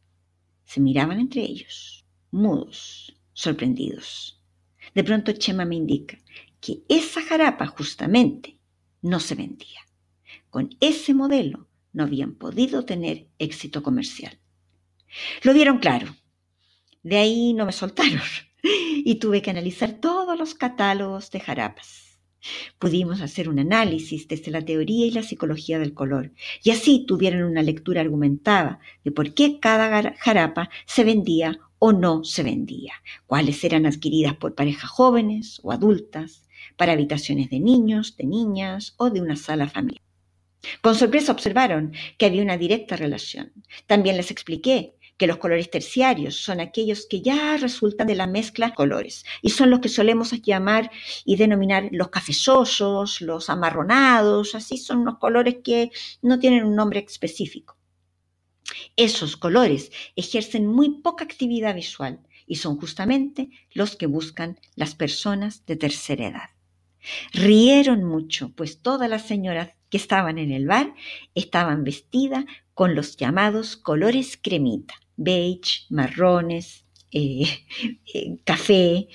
[0.72, 4.42] Se miraban entre ellos, mudos, sorprendidos.
[4.96, 6.18] De pronto Chema me indica
[6.62, 8.58] que esa jarapa justamente
[9.02, 9.82] no se vendía.
[10.50, 14.40] Con ese modelo no habían podido tener éxito comercial.
[15.44, 16.16] Lo vieron claro.
[17.04, 18.22] De ahí no me soltaron
[18.64, 22.11] y tuve que analizar todos los catálogos de jarapas.
[22.80, 26.32] Pudimos hacer un análisis desde la teoría y la psicología del color
[26.64, 32.24] y así tuvieron una lectura argumentada de por qué cada jarapa se vendía o no
[32.24, 32.94] se vendía,
[33.26, 39.10] cuáles eran adquiridas por parejas jóvenes o adultas, para habitaciones de niños, de niñas o
[39.10, 40.02] de una sala familiar.
[40.82, 43.52] Con sorpresa observaron que había una directa relación.
[43.88, 48.70] También les expliqué que los colores terciarios son aquellos que ya resultan de la mezcla
[48.70, 50.90] de colores y son los que solemos llamar
[51.26, 55.92] y denominar los cafezosos, los amarronados, así son los colores que
[56.24, 57.78] no tienen un nombre específico.
[58.96, 65.68] Esos colores ejercen muy poca actividad visual y son justamente los que buscan las personas
[65.68, 66.50] de tercera edad.
[67.32, 70.96] Rieron mucho, pues todas las señoras que estaban en el bar
[71.36, 77.44] estaban vestidas con los llamados colores cremita, beige, marrones, eh,
[78.14, 79.08] eh, café,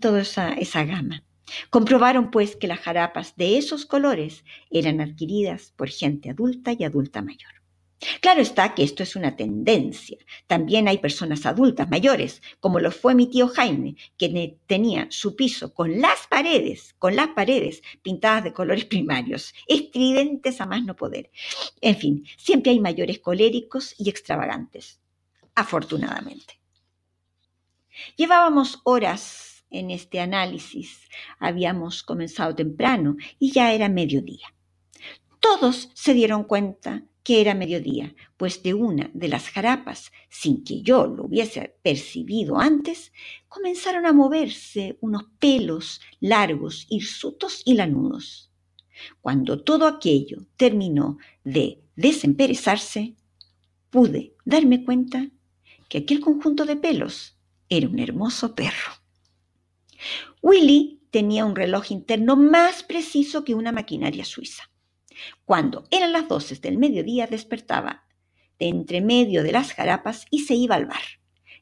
[0.00, 1.24] toda esa, gama.
[1.70, 7.22] Comprobaron pues que las jarapas de esos colores eran adquiridas por gente adulta y adulta
[7.22, 7.50] mayor.
[8.20, 10.16] Claro está que esto es una tendencia.
[10.46, 15.74] También hay personas adultas mayores, como lo fue mi tío Jaime, que tenía su piso
[15.74, 21.30] con las paredes, con las paredes pintadas de colores primarios, estridentes a más no poder.
[21.82, 24.99] En fin, siempre hay mayores coléricos y extravagantes,
[25.60, 26.60] afortunadamente.
[28.16, 34.54] Llevábamos horas en este análisis, habíamos comenzado temprano y ya era mediodía.
[35.38, 40.82] Todos se dieron cuenta que era mediodía, pues de una de las jarapas, sin que
[40.82, 43.12] yo lo hubiese percibido antes,
[43.48, 48.50] comenzaron a moverse unos pelos largos, hirsutos y lanudos.
[49.20, 53.14] Cuando todo aquello terminó de desemperezarse,
[53.90, 55.28] pude darme cuenta
[55.90, 57.36] que aquel conjunto de pelos
[57.68, 58.92] era un hermoso perro.
[60.40, 64.70] Willy tenía un reloj interno más preciso que una maquinaria suiza.
[65.44, 68.04] Cuando eran las doce del mediodía despertaba
[68.58, 71.02] de entre medio de las jarapas y se iba al bar.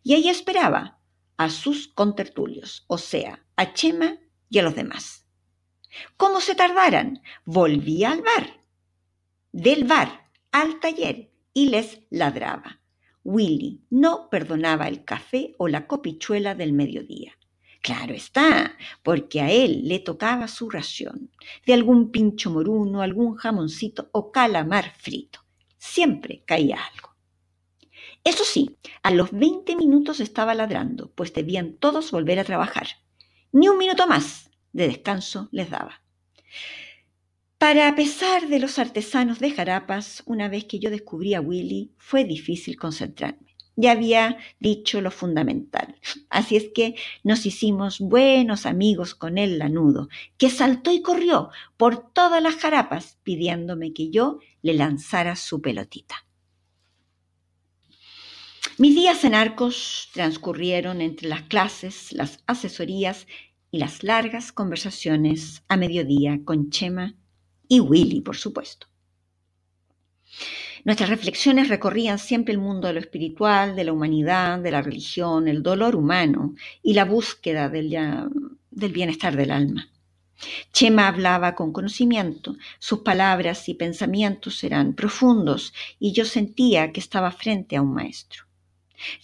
[0.03, 1.01] Y ahí esperaba
[1.39, 4.19] a sus contertulios, o sea, a Chema
[4.51, 5.27] y a los demás.
[6.19, 8.63] Como se tardaran, volvía al bar,
[9.53, 12.83] del bar al taller y les ladraba.
[13.25, 17.39] Willy no perdonaba el café o la copichuela del mediodía.
[17.81, 21.31] Claro está, porque a él le tocaba su ración
[21.65, 25.41] de algún pincho moruno, algún jamoncito o calamar frito.
[25.79, 27.15] Siempre caía algo.
[28.25, 32.89] Eso sí, a los 20 minutos estaba ladrando, pues debían todos volver a trabajar.
[33.53, 36.03] Ni un minuto más de descanso les daba.
[37.59, 42.25] Para pesar de los artesanos de jarapas, una vez que yo descubrí a Willy, fue
[42.25, 45.95] difícil concentrarme ya había dicho lo fundamental.
[46.31, 52.13] Así es que nos hicimos buenos amigos con el lanudo, que saltó y corrió por
[52.13, 56.27] todas las jarapas pidiéndome que yo le lanzara su pelotita.
[58.79, 63.29] Mis días en Arcos transcurrieron entre las clases, las asesorías
[63.71, 67.15] y las largas conversaciones a mediodía con Chema
[67.69, 68.87] y Willy, por supuesto.
[70.85, 75.49] Nuestras reflexiones recorrían siempre el mundo de lo espiritual, de la humanidad, de la religión,
[75.49, 77.95] el dolor humano y la búsqueda del,
[78.71, 79.91] bienestar del alma.
[80.73, 87.33] Chema hablaba con conocimiento, sus palabras y pensamientos eran profundos y yo sentía que estaba
[87.33, 88.45] frente a un maestro.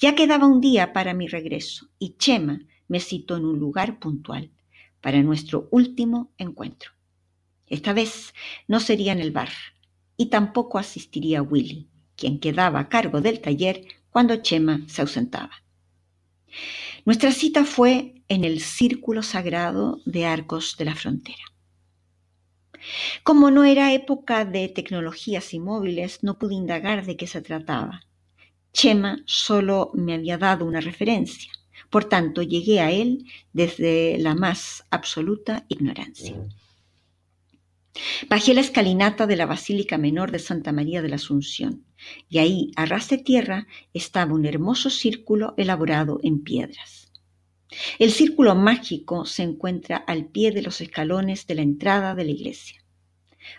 [0.00, 4.50] Ya quedaba un día para mi regreso y Chema me citó en un lugar puntual
[5.00, 6.90] para nuestro último encuentro.
[7.66, 8.34] Esta vez
[8.68, 9.50] no sería en el bar,
[10.16, 15.64] y tampoco asistiría Willy, quien quedaba a cargo del taller cuando Chema se ausentaba.
[17.04, 21.44] Nuestra cita fue en el círculo sagrado de Arcos de la Frontera.
[23.22, 28.02] Como no era época de tecnologías y móviles, no pude indagar de qué se trataba.
[28.72, 31.50] Chema solo me había dado una referencia,
[31.90, 36.34] por tanto llegué a él desde la más absoluta ignorancia.
[38.28, 41.84] Bajé la escalinata de la Basílica Menor de Santa María de la Asunción,
[42.28, 47.12] y ahí, a ras de tierra, estaba un hermoso círculo elaborado en piedras.
[47.98, 52.30] El círculo mágico se encuentra al pie de los escalones de la entrada de la
[52.32, 52.84] iglesia.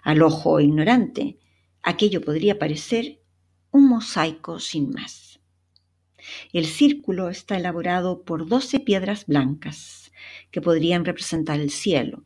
[0.04, 1.38] Al ojo ignorante,
[1.82, 3.22] aquello podría parecer
[3.72, 5.40] un mosaico sin más.
[6.52, 10.12] El círculo está elaborado por doce piedras blancas,
[10.52, 12.24] que podrían representar el cielo,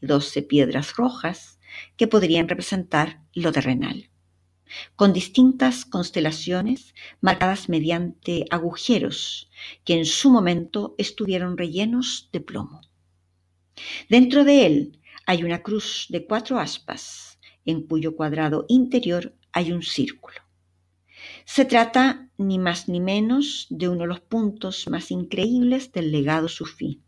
[0.00, 1.58] doce piedras rojas
[1.96, 4.10] que podrían representar lo terrenal,
[4.96, 9.50] con distintas constelaciones marcadas mediante agujeros
[9.84, 12.80] que en su momento estuvieron rellenos de plomo.
[14.08, 19.82] Dentro de él hay una cruz de cuatro aspas, en cuyo cuadrado interior hay un
[19.82, 20.36] círculo.
[21.44, 26.48] Se trata ni más ni menos de uno de los puntos más increíbles del legado
[26.48, 27.02] sufí,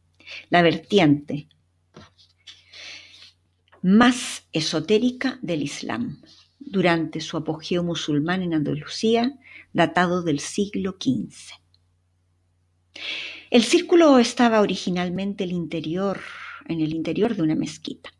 [0.48, 1.48] la vertiente
[3.82, 6.20] más esotérica del Islam,
[6.58, 9.38] durante su apogeo musulmán en Andalucía,
[9.72, 11.54] datado del siglo XV.
[13.50, 16.20] El círculo estaba originalmente el interior,
[16.68, 18.12] en el interior de una mezquita.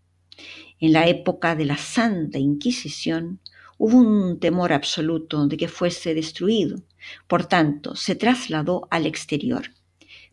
[0.78, 3.40] En la época de la Santa Inquisición
[3.76, 6.82] hubo un temor absoluto de que fuese destruido,
[7.28, 9.74] por tanto se trasladó al exterior,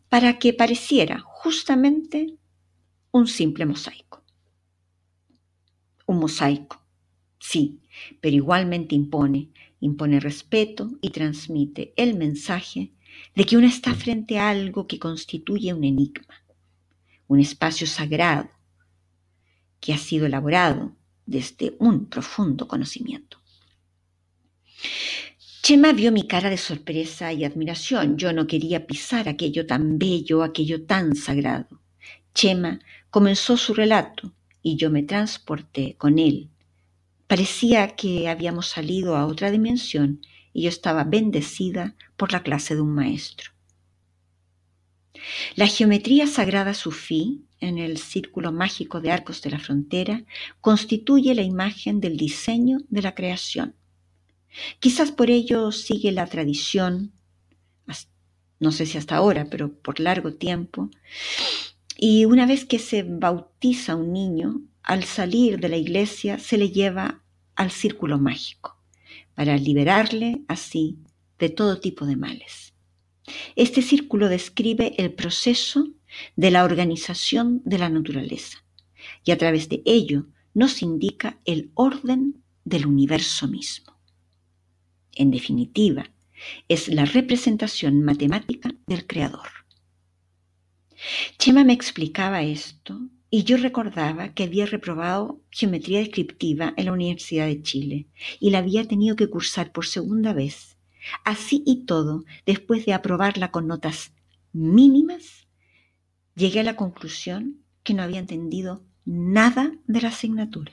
[0.07, 2.35] para que pareciera justamente
[3.11, 4.23] un simple mosaico
[6.07, 6.81] un mosaico.
[7.39, 7.79] Sí,
[8.19, 9.49] pero igualmente impone,
[9.79, 12.91] impone respeto y transmite el mensaje
[13.35, 16.43] de que uno está frente a algo que constituye un enigma,
[17.27, 18.49] un espacio sagrado
[19.79, 20.95] que ha sido elaborado
[21.25, 23.39] desde un profundo conocimiento.
[25.61, 28.17] Chema vio mi cara de sorpresa y admiración.
[28.17, 31.81] Yo no quería pisar aquello tan bello, aquello tan sagrado.
[32.33, 32.79] Chema
[33.09, 34.33] comenzó su relato
[34.67, 36.49] y yo me transporté con él.
[37.27, 40.19] Parecía que habíamos salido a otra dimensión
[40.51, 43.51] y yo estaba bendecida por la clase de un maestro.
[45.55, 50.25] La geometría sagrada sufí, en el círculo mágico de arcos de la frontera,
[50.59, 53.73] constituye la imagen del diseño de la creación.
[54.79, 57.13] Quizás por ello sigue la tradición,
[58.59, 60.89] no sé si hasta ahora, pero por largo tiempo,
[61.97, 66.69] y una vez que se bautiza un niño, al salir de la iglesia se le
[66.69, 67.23] lleva
[67.55, 68.77] al círculo mágico
[69.33, 70.99] para liberarle así
[71.39, 72.73] de todo tipo de males.
[73.55, 75.87] Este círculo describe el proceso
[76.35, 78.63] de la organización de la naturaleza
[79.25, 83.97] y a través de ello nos indica el orden del universo mismo.
[85.13, 86.11] En definitiva,
[86.67, 89.56] es la representación matemática del Creador.
[91.37, 97.45] Chema me explicaba esto y yo recordaba que había reprobado geometría descriptiva en la Universidad
[97.45, 98.07] de Chile
[98.39, 100.77] y la había tenido que cursar por segunda vez.
[101.23, 104.11] Así y todo, después de aprobarla con notas
[104.53, 105.47] mínimas,
[106.35, 110.71] llegué a la conclusión que no había entendido nada de la asignatura.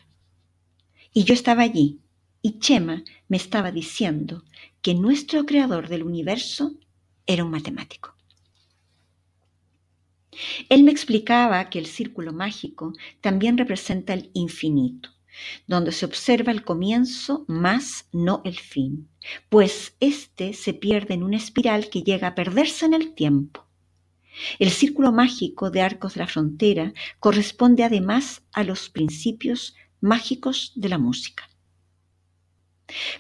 [1.13, 2.01] Y yo estaba allí
[2.41, 4.43] y Chema me estaba diciendo
[4.81, 6.75] que nuestro creador del universo
[7.27, 8.14] era un matemático.
[10.69, 15.11] Él me explicaba que el círculo mágico también representa el infinito,
[15.67, 19.09] donde se observa el comienzo más no el fin,
[19.49, 23.67] pues éste se pierde en una espiral que llega a perderse en el tiempo.
[24.59, 30.89] El círculo mágico de Arcos de la Frontera corresponde además a los principios mágicos de
[30.89, 31.49] la música.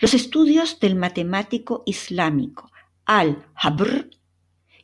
[0.00, 2.70] Los estudios del matemático islámico
[3.06, 4.10] Al-Habr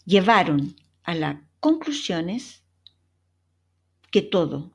[0.05, 2.63] llevaron a la conclusiones
[4.11, 4.73] que todo,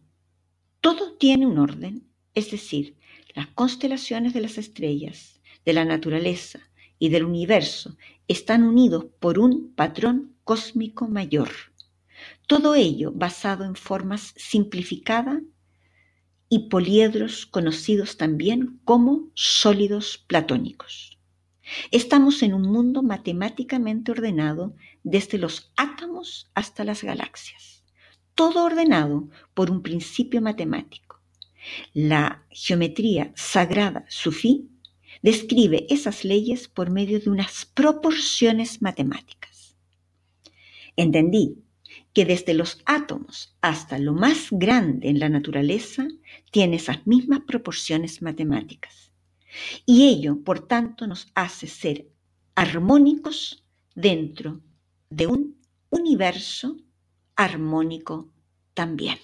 [0.82, 2.96] todo tiene un orden, es decir,
[3.34, 6.60] las constelaciones de las estrellas, de la naturaleza
[7.00, 11.50] y del universo están unidos por un patrón cósmico mayor.
[12.48, 15.42] Todo ello basado en formas simplificadas
[16.48, 21.18] y poliedros conocidos también como sólidos platónicos.
[21.92, 24.76] Estamos en un mundo matemáticamente ordenado
[25.06, 27.84] desde los átomos hasta las galaxias,
[28.34, 31.22] todo ordenado por un principio matemático.
[31.94, 34.68] La geometría sagrada sufí
[35.22, 39.76] describe esas leyes por medio de unas proporciones matemáticas.
[40.96, 41.60] Entendí
[42.14, 46.08] que desde los átomos hasta lo más grande en la naturaleza
[46.52, 49.12] tiene esas mismas proporciones matemáticas.
[49.86, 52.08] Y ello, por tanto, nos hace ser
[52.56, 54.62] armónicos dentro
[55.10, 56.78] de un universo
[57.36, 58.30] armónico
[58.74, 59.18] también.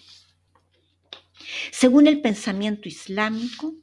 [1.72, 3.76] Según el pensamiento islámico,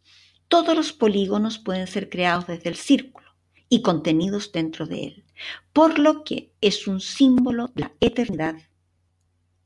[0.48, 3.28] todos los polígonos pueden ser creados desde el círculo
[3.68, 5.24] y contenidos dentro de él,
[5.72, 8.56] por lo que es un símbolo de la eternidad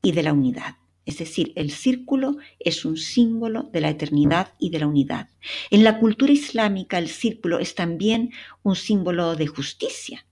[0.01, 0.75] y de la unidad.
[1.05, 5.29] Es decir, el círculo es un símbolo de la eternidad y de la unidad.
[5.69, 8.31] En la cultura islámica el círculo es también
[8.61, 10.25] un símbolo de justicia,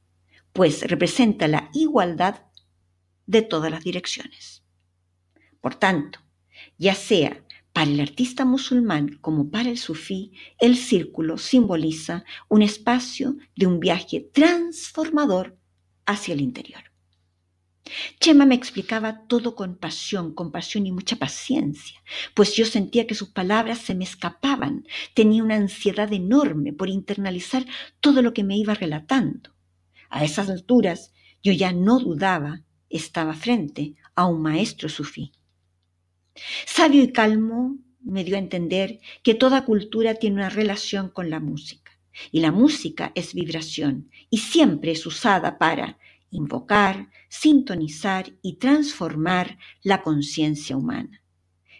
[0.53, 2.43] pues representa la igualdad
[3.25, 4.63] de todas las direcciones.
[5.61, 6.19] Por tanto,
[6.77, 7.43] ya sea
[7.73, 13.79] para el artista musulmán como para el sufí, el círculo simboliza un espacio de un
[13.79, 15.57] viaje transformador
[16.05, 16.83] hacia el interior.
[18.19, 22.01] Chema me explicaba todo con pasión, con pasión y mucha paciencia,
[22.33, 27.65] pues yo sentía que sus palabras se me escapaban, tenía una ansiedad enorme por internalizar
[27.99, 29.51] todo lo que me iba relatando.
[30.11, 35.31] A esas alturas yo ya no dudaba, estaba frente a un maestro sufí.
[36.67, 41.39] Sabio y calmo me dio a entender que toda cultura tiene una relación con la
[41.39, 41.93] música,
[42.29, 45.97] y la música es vibración, y siempre es usada para
[46.29, 51.23] invocar, sintonizar y transformar la conciencia humana.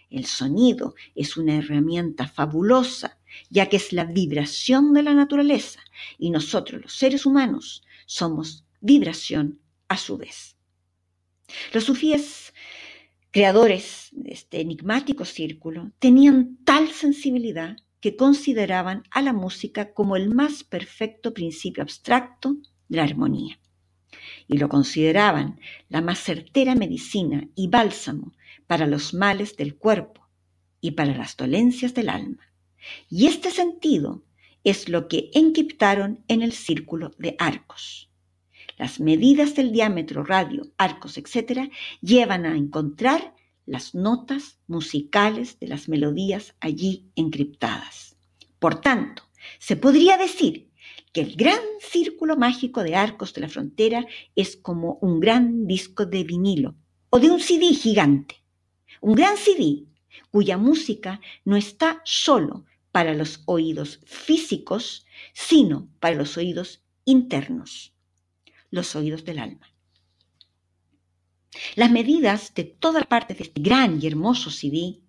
[0.08, 3.18] El sonido es una herramienta fabulosa,
[3.50, 5.80] ya que es la vibración de la naturaleza
[6.18, 10.56] y nosotros los seres humanos somos vibración a su vez.
[11.72, 12.52] Los sufíes,
[13.30, 20.34] creadores de este enigmático círculo, tenían tal sensibilidad que consideraban a la música como el
[20.34, 22.56] más perfecto principio abstracto
[22.88, 23.58] de la armonía
[24.48, 28.32] y lo consideraban la más certera medicina y bálsamo
[28.66, 30.28] para los males del cuerpo
[30.80, 32.52] y para las dolencias del alma.
[33.08, 34.24] Y este sentido
[34.64, 38.10] es lo que encriptaron en el círculo de arcos.
[38.78, 43.34] Las medidas del diámetro, radio, arcos, etc., llevan a encontrar
[43.66, 48.16] las notas musicales de las melodías allí encriptadas.
[48.58, 49.22] Por tanto,
[49.58, 50.70] se podría decir
[51.12, 56.06] que el gran círculo mágico de arcos de la frontera es como un gran disco
[56.06, 56.74] de vinilo
[57.10, 58.36] o de un CD gigante.
[59.00, 59.84] Un gran CD
[60.30, 67.94] cuya música no está solo para los oídos físicos, sino para los oídos internos,
[68.70, 69.72] los oídos del alma.
[71.74, 75.00] Las medidas de todas partes de este gran y hermoso CD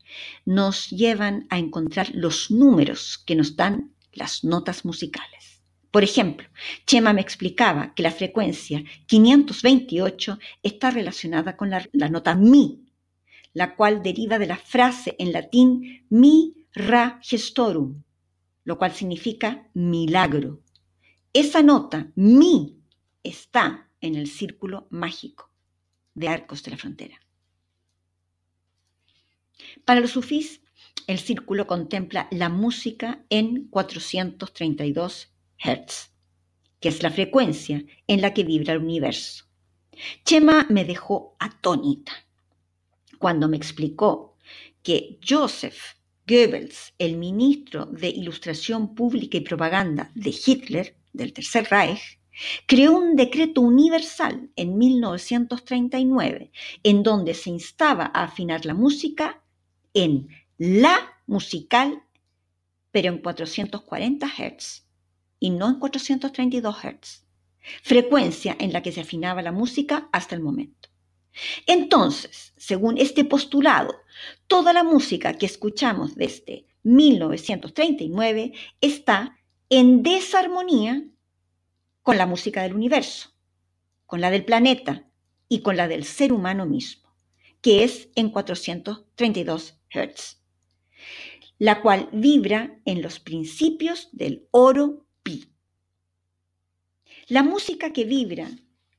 [0.45, 5.61] nos llevan a encontrar los números que nos dan las notas musicales.
[5.91, 6.47] Por ejemplo,
[6.85, 12.85] Chema me explicaba que la frecuencia 528 está relacionada con la, nota mi,
[13.53, 18.03] la cual deriva de la frase en latín mi ra gestorum,
[18.63, 20.61] lo cual significa milagro.
[21.31, 22.79] Esa nota, mi,
[23.23, 25.49] está en el círculo mágico
[26.13, 27.19] de Arcos de la Frontera.
[29.85, 30.61] Para los sufís,
[31.07, 36.11] el círculo contempla la música en 432 Hertz,
[36.79, 39.45] que es la frecuencia en la que vibra el universo.
[40.25, 42.13] Chema me dejó atónita
[43.19, 44.37] cuando me explicó
[44.81, 45.79] que Joseph
[46.25, 52.17] Goebbels, el ministro de Ilustración Pública y Propaganda de Hitler, del Tercer Reich,
[52.65, 56.51] creó un decreto universal en 1939
[56.83, 59.43] en donde se instaba a afinar la música
[59.93, 60.97] en la
[61.27, 62.01] musical,
[62.91, 64.85] pero en 440 Hz
[65.39, 67.25] y no en 432 Hz,
[67.81, 70.82] frecuencia en la que se afinaba la música hasta el momento.
[71.65, 73.95] Entonces, según este postulado,
[74.47, 79.37] toda la música que escuchamos desde 1939 está
[79.69, 81.03] en desarmonía
[82.01, 83.29] con la música del universo,
[84.05, 85.07] con la del planeta
[85.47, 87.15] y con la del ser humano mismo,
[87.61, 90.41] que es en 432 Hz,
[91.57, 95.03] la cual vibra en los principios del oro
[97.27, 98.49] la música que vibra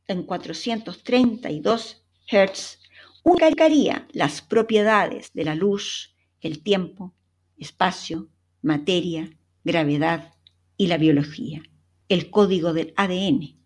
[0.06, 2.78] en 432 Hz
[3.22, 7.14] unificaría las propiedades de la luz, el tiempo,
[7.56, 8.28] espacio,
[8.62, 9.30] materia,
[9.64, 10.34] gravedad
[10.76, 11.62] y la biología,
[12.08, 13.58] el código del ADN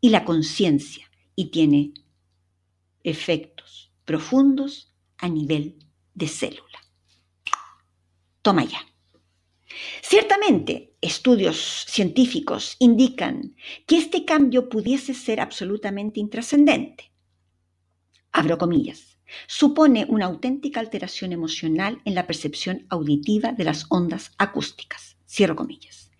[0.00, 1.92] y la conciencia y tiene
[3.02, 5.78] efectos profundos a nivel
[6.14, 6.80] de célula.
[8.42, 8.80] Toma ya.
[10.02, 13.54] Ciertamente, estudios científicos indican
[13.86, 17.12] que este cambio pudiese ser absolutamente intrascendente.
[18.32, 25.16] Abro comillas, supone una auténtica alteración emocional en la percepción auditiva de las ondas acústicas,
[25.26, 26.10] cierro comillas.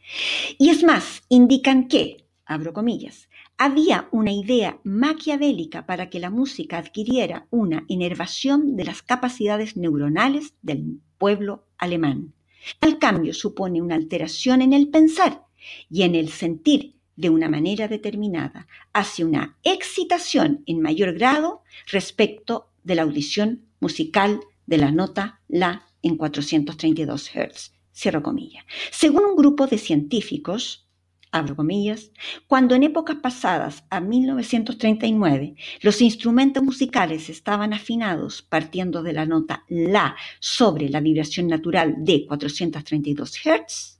[0.58, 6.78] Y es más, indican que, abro comillas, había una idea maquiavélica para que la música
[6.78, 12.32] adquiriera una inervación de las capacidades neuronales del pueblo alemán.
[12.80, 15.44] Al cambio supone una alteración en el pensar
[15.90, 22.70] y en el sentir de una manera determinada, hacia una excitación en mayor grado respecto
[22.82, 27.72] de la audición musical de la nota La en 432 Hz.
[27.92, 28.64] Cierro comillas.
[28.90, 30.88] Según un grupo de científicos,
[31.30, 32.10] abro comillas,
[32.46, 39.64] cuando en épocas pasadas, a 1939, los instrumentos musicales estaban afinados partiendo de la nota
[39.68, 43.99] La sobre la vibración natural de 432 Hz,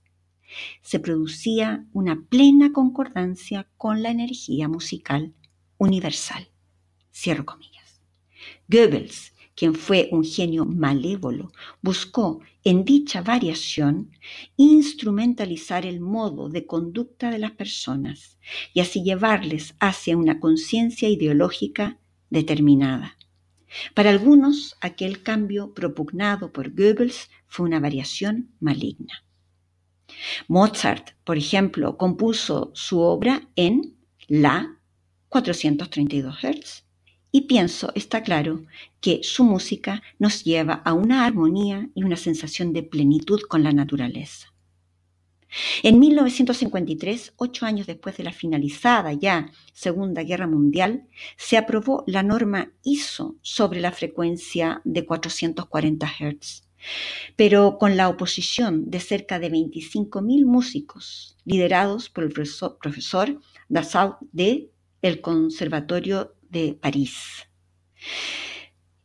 [0.81, 5.33] se producía una plena concordancia con la energía musical
[5.77, 6.49] universal.
[7.11, 8.01] Cierro comillas.
[8.67, 14.09] Goebbels quien fue un genio malévolo, buscó en dicha variación
[14.57, 18.39] instrumentalizar el modo de conducta de las personas
[18.73, 21.99] y así llevarles hacia una conciencia ideológica
[22.29, 23.17] determinada.
[23.93, 29.23] Para algunos, aquel cambio propugnado por Goebbels fue una variación maligna.
[30.47, 33.95] Mozart, por ejemplo, compuso su obra en
[34.27, 34.77] La
[35.29, 36.85] 432 Hz
[37.31, 38.65] y pienso, está claro,
[38.99, 43.71] que su música nos lleva a una armonía y una sensación de plenitud con la
[43.71, 44.53] naturaleza.
[45.83, 51.07] En 1953, ocho años después de la finalizada ya Segunda Guerra Mundial,
[51.37, 56.63] se aprobó la norma ISO sobre la frecuencia de 440 Hz,
[57.35, 64.69] pero con la oposición de cerca de 25.000 músicos liderados por el profesor, Dassault de
[65.01, 67.47] el Conservatorio de París.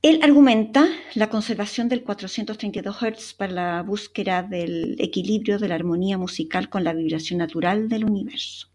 [0.03, 6.16] Él argumenta la conservación del 432 Hz para la búsqueda del equilibrio de la armonía
[6.16, 8.68] musical con la vibración natural del universo.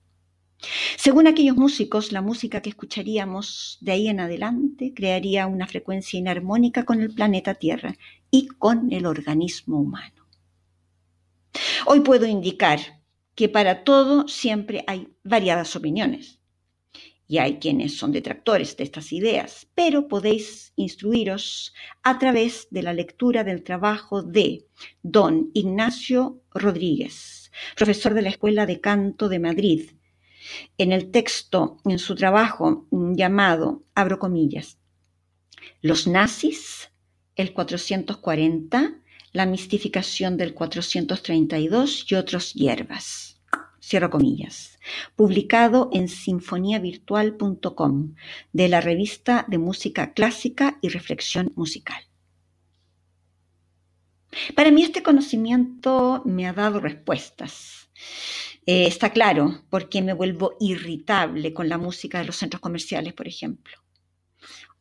[0.98, 6.84] Según aquellos músicos, la música que escucharíamos de ahí en adelante crearía una frecuencia inarmónica
[6.84, 7.96] con el planeta Tierra
[8.32, 10.26] y con el organismo humano.
[11.86, 12.80] Hoy puedo indicar
[13.36, 16.40] que para todo siempre hay variadas opiniones
[17.28, 21.74] y hay quienes son detractores de estas ideas, pero podéis instruiros
[22.04, 24.68] a través de la lectura del trabajo de
[25.02, 29.92] don Ignacio Rodríguez, profesor de la Escuela de Canto de Madrid,
[30.78, 34.78] en el texto, en su trabajo llamado, abro comillas,
[35.82, 36.91] Los nazis,
[37.36, 38.96] el 440,
[39.34, 43.42] la mistificación del 432 y otros hierbas.
[43.80, 44.72] Cierro comillas
[45.16, 48.16] publicado en sinfoniavirtual.com
[48.54, 52.02] de la revista de música clásica y reflexión musical.
[54.56, 57.90] Para mí este conocimiento me ha dado respuestas.
[58.66, 63.28] Eh, está claro porque me vuelvo irritable con la música de los centros comerciales, por
[63.28, 63.81] ejemplo.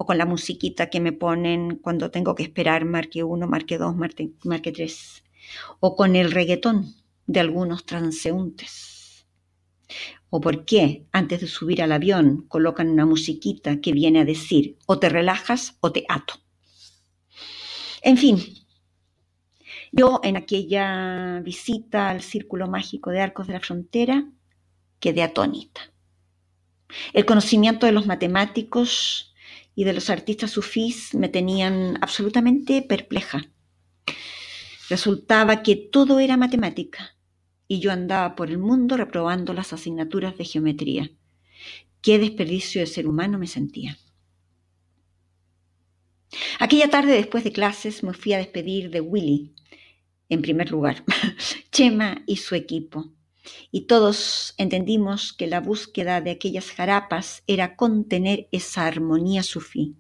[0.01, 3.95] O con la musiquita que me ponen cuando tengo que esperar marque 1, marque 2,
[4.45, 5.25] marque 3.
[5.81, 6.95] O con el reggaetón
[7.27, 9.01] de algunos transeúntes
[10.31, 14.79] ¿O por qué antes de subir al avión colocan una musiquita que viene a decir
[14.87, 16.35] o te relajas o te ato?
[18.03, 18.39] En fin,
[19.93, 24.25] yo en aquella visita al Círculo Mágico de Arcos de la Frontera
[25.01, 25.81] quedé atónita.
[27.13, 29.30] El conocimiento de los matemáticos
[29.81, 33.51] y de los artistas sufís me tenían absolutamente perpleja.
[34.91, 37.17] Resultaba que todo era matemática
[37.67, 41.11] y yo andaba por el mundo reprobando las asignaturas de geometría.
[42.03, 43.97] Qué desperdicio de ser humano me sentía.
[46.59, 49.55] Aquella tarde después de clases me fui a despedir de Willy,
[50.29, 51.05] en primer lugar,
[51.73, 53.15] Chema y su equipo.
[53.71, 59.95] Y todos entendimos que la búsqueda de aquellas jarapas era contener esa armonía sufí.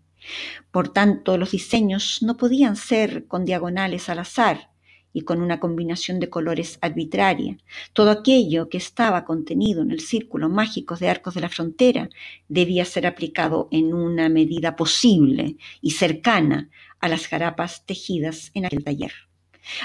[0.70, 4.70] Por tanto, los diseños no podían ser con diagonales al azar,
[5.12, 7.58] y con una combinación de colores arbitraria.
[7.92, 12.08] Todo aquello que estaba contenido en el círculo mágico de arcos de la frontera
[12.48, 16.70] debía ser aplicado en una medida posible y cercana
[17.00, 19.12] a las jarapas tejidas en aquel taller.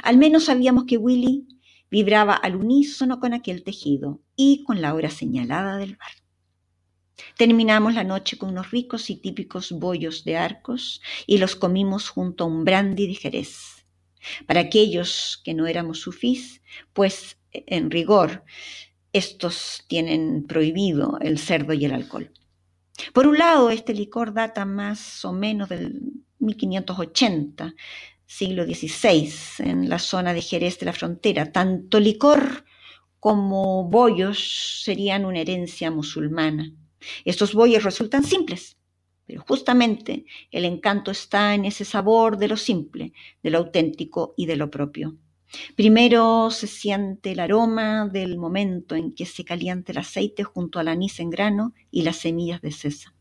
[0.04, 1.48] Al menos sabíamos que Willy
[1.96, 6.12] vibraba al unísono con aquel tejido y con la hora señalada del bar.
[7.38, 12.44] Terminamos la noche con unos ricos y típicos bollos de arcos y los comimos junto
[12.44, 13.86] a un brandy de Jerez.
[14.46, 18.44] Para aquellos que no éramos sufís, pues en rigor
[19.14, 22.30] estos tienen prohibido el cerdo y el alcohol.
[23.14, 26.02] Por un lado, este licor data más o menos del
[26.40, 27.74] 1580,
[28.26, 31.52] siglo XVI, en la zona de Jerez de la Frontera.
[31.52, 32.66] Tanto licor
[33.20, 36.72] como bollos serían una herencia musulmana.
[37.24, 38.78] Estos bollos resultan simples,
[39.26, 44.46] pero justamente el encanto está en ese sabor de lo simple, de lo auténtico y
[44.46, 45.18] de lo propio.
[45.76, 50.88] Primero se siente el aroma del momento en que se calienta el aceite junto al
[50.88, 53.16] anís en grano y las semillas de sésamo.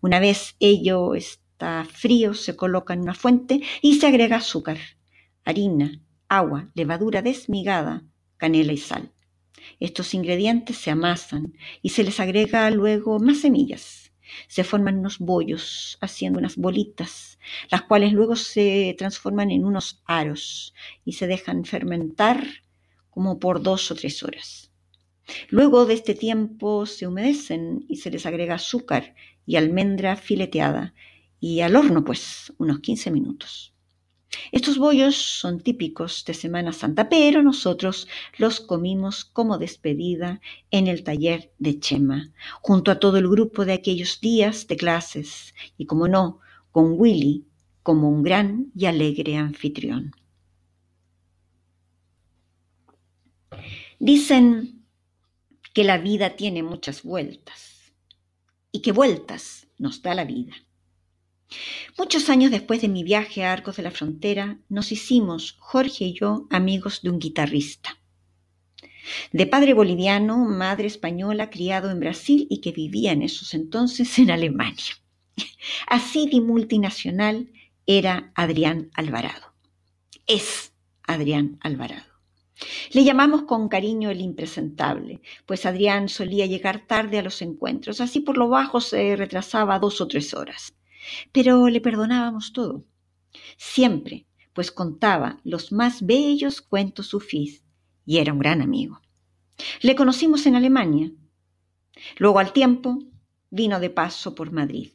[0.00, 1.14] Una vez ello
[1.90, 4.78] frío, se coloca en una fuente y se agrega azúcar,
[5.44, 8.04] harina, agua, levadura desmigada,
[8.36, 9.12] canela y sal.
[9.80, 14.12] Estos ingredientes se amasan y se les agrega luego más semillas.
[14.48, 17.38] Se forman unos bollos, haciendo unas bolitas,
[17.70, 22.44] las cuales luego se transforman en unos aros y se dejan fermentar
[23.10, 24.72] como por dos o tres horas.
[25.48, 30.94] Luego de este tiempo se humedecen y se les agrega azúcar y almendra fileteada
[31.46, 33.72] y al horno pues unos 15 minutos.
[34.50, 40.40] Estos bollos son típicos de Semana Santa, pero nosotros los comimos como despedida
[40.72, 45.54] en el taller de Chema, junto a todo el grupo de aquellos días de clases
[45.78, 46.40] y, como no,
[46.72, 47.44] con Willy
[47.84, 50.10] como un gran y alegre anfitrión.
[54.00, 54.84] Dicen
[55.72, 57.92] que la vida tiene muchas vueltas
[58.72, 60.52] y que vueltas nos da la vida.
[61.96, 66.12] Muchos años después de mi viaje a Arcos de la Frontera, nos hicimos, Jorge y
[66.12, 67.98] yo, amigos de un guitarrista.
[69.32, 74.30] De padre boliviano, madre española, criado en Brasil y que vivía en esos entonces en
[74.30, 74.94] Alemania.
[75.86, 77.50] Así de multinacional
[77.86, 79.52] era Adrián Alvarado.
[80.26, 80.72] Es
[81.04, 82.16] Adrián Alvarado.
[82.92, 88.20] Le llamamos con cariño el impresentable, pues Adrián solía llegar tarde a los encuentros, así
[88.20, 90.75] por lo bajo se retrasaba dos o tres horas.
[91.32, 92.84] Pero le perdonábamos todo.
[93.56, 97.64] Siempre, pues contaba los más bellos cuentos sufís
[98.04, 99.00] y era un gran amigo.
[99.80, 101.10] Le conocimos en Alemania.
[102.18, 102.98] Luego al tiempo
[103.50, 104.92] vino de paso por Madrid,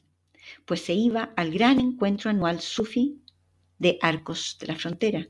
[0.66, 3.22] pues se iba al gran encuentro anual sufí
[3.80, 5.28] de Arcos de la Frontera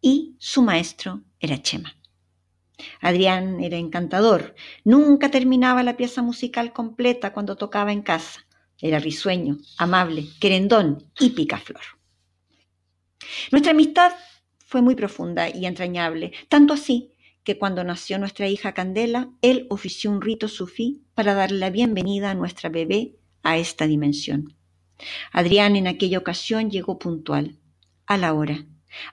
[0.00, 1.96] y su maestro era Chema.
[3.00, 8.45] Adrián era encantador, nunca terminaba la pieza musical completa cuando tocaba en casa.
[8.80, 11.82] Era risueño, amable, querendón y picaflor.
[13.50, 14.12] Nuestra amistad
[14.58, 17.12] fue muy profunda y entrañable, tanto así
[17.44, 22.32] que cuando nació nuestra hija Candela, él ofició un rito sufí para darle la bienvenida
[22.32, 24.56] a nuestra bebé a esta dimensión.
[25.30, 27.58] Adrián en aquella ocasión llegó puntual,
[28.06, 28.66] a la hora,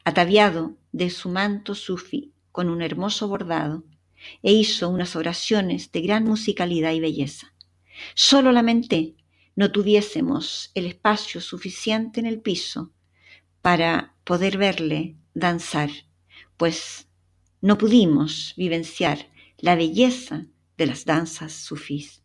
[0.04, 3.84] ataviado de su manto sufí con un hermoso bordado,
[4.42, 7.54] e hizo unas oraciones de gran musicalidad y belleza.
[8.16, 9.16] Solo lamenté
[9.56, 12.92] no tuviésemos el espacio suficiente en el piso
[13.62, 15.90] para poder verle danzar,
[16.58, 17.08] pues
[17.62, 19.28] no pudimos vivenciar
[19.58, 20.46] la belleza
[20.78, 22.24] de las danzas sufís.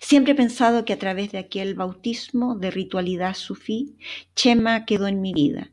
[0.00, 3.96] Siempre he pensado que a través de aquel bautismo de ritualidad sufí,
[4.34, 5.72] Chema quedó en mi vida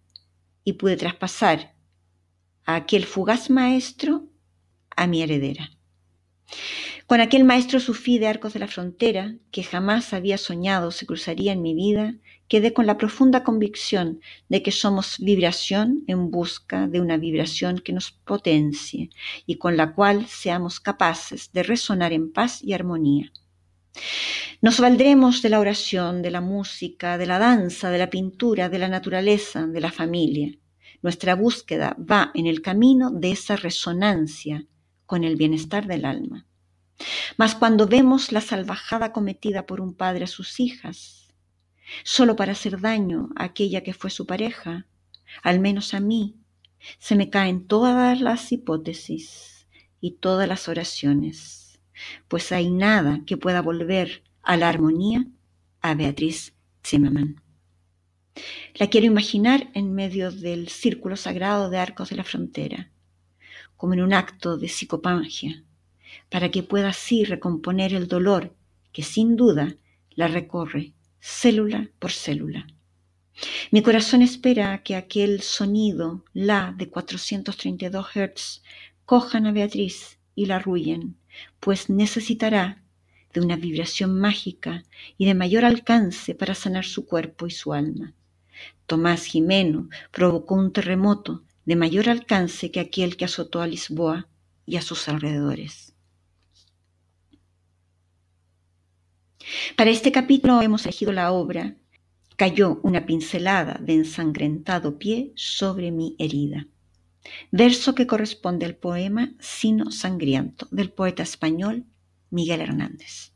[0.64, 1.76] y pude traspasar
[2.66, 4.28] a aquel fugaz maestro
[4.96, 5.72] a mi heredera
[7.08, 11.53] con aquel maestro sufí de Arcos de la Frontera, que jamás había soñado se cruzaría
[11.53, 12.16] en mi vida,
[12.49, 17.93] quedé con la profunda convicción de que somos vibración en busca de una vibración que
[17.93, 19.10] nos potencie
[19.45, 23.32] y con la cual seamos capaces de resonar en paz y armonía.
[24.62, 28.80] Nos valdremos de la oración, de la música, de la danza, de la pintura, de
[28.80, 30.58] la naturaleza, de la familia.
[31.01, 34.66] Nuestra búsqueda va en el camino de esa resonancia
[35.05, 36.47] con el bienestar del alma.
[37.38, 41.34] Mas cuando vemos la salvajada cometida por un padre a sus hijas,
[42.04, 44.88] solo para hacer daño a aquella que fue su pareja,
[45.43, 46.36] al menos a mí,
[47.00, 49.68] se me caen todas las hipótesis
[50.00, 51.80] y todas las oraciones,
[52.28, 55.28] pues hay nada que pueda volver a la armonía
[55.82, 56.54] a Beatriz
[56.86, 57.41] Zimmerman.
[58.76, 62.91] La quiero imaginar en medio del círculo sagrado de arcos de la frontera,
[63.76, 65.64] como en un acto de psicopangia,
[66.30, 68.55] para que pueda así recomponer el dolor
[68.91, 69.76] que sin duda
[70.12, 72.68] la recorre célula por célula.
[73.72, 78.64] Mi corazón espera que aquel sonido, la de 432 Hz,
[79.05, 81.18] cojan a Beatriz y la arrullen,
[81.60, 82.82] pues necesitará
[83.34, 84.84] de una vibración mágica
[85.18, 88.14] y de mayor alcance para sanar su cuerpo y su alma.
[88.88, 94.28] Tomás Jimeno provocó un terremoto de mayor alcance que aquel que azotó a Lisboa
[94.66, 95.87] y a sus alrededores.
[99.76, 101.76] Para este capítulo hemos elegido la obra
[102.38, 106.68] Cayó una pincelada de ensangrentado pie sobre mi herida,
[107.52, 111.86] verso que corresponde al poema Sino Sangriento del poeta español
[112.30, 113.32] Miguel Hernández.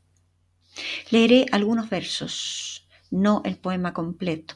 [1.10, 4.54] Leeré algunos versos, no el poema completo.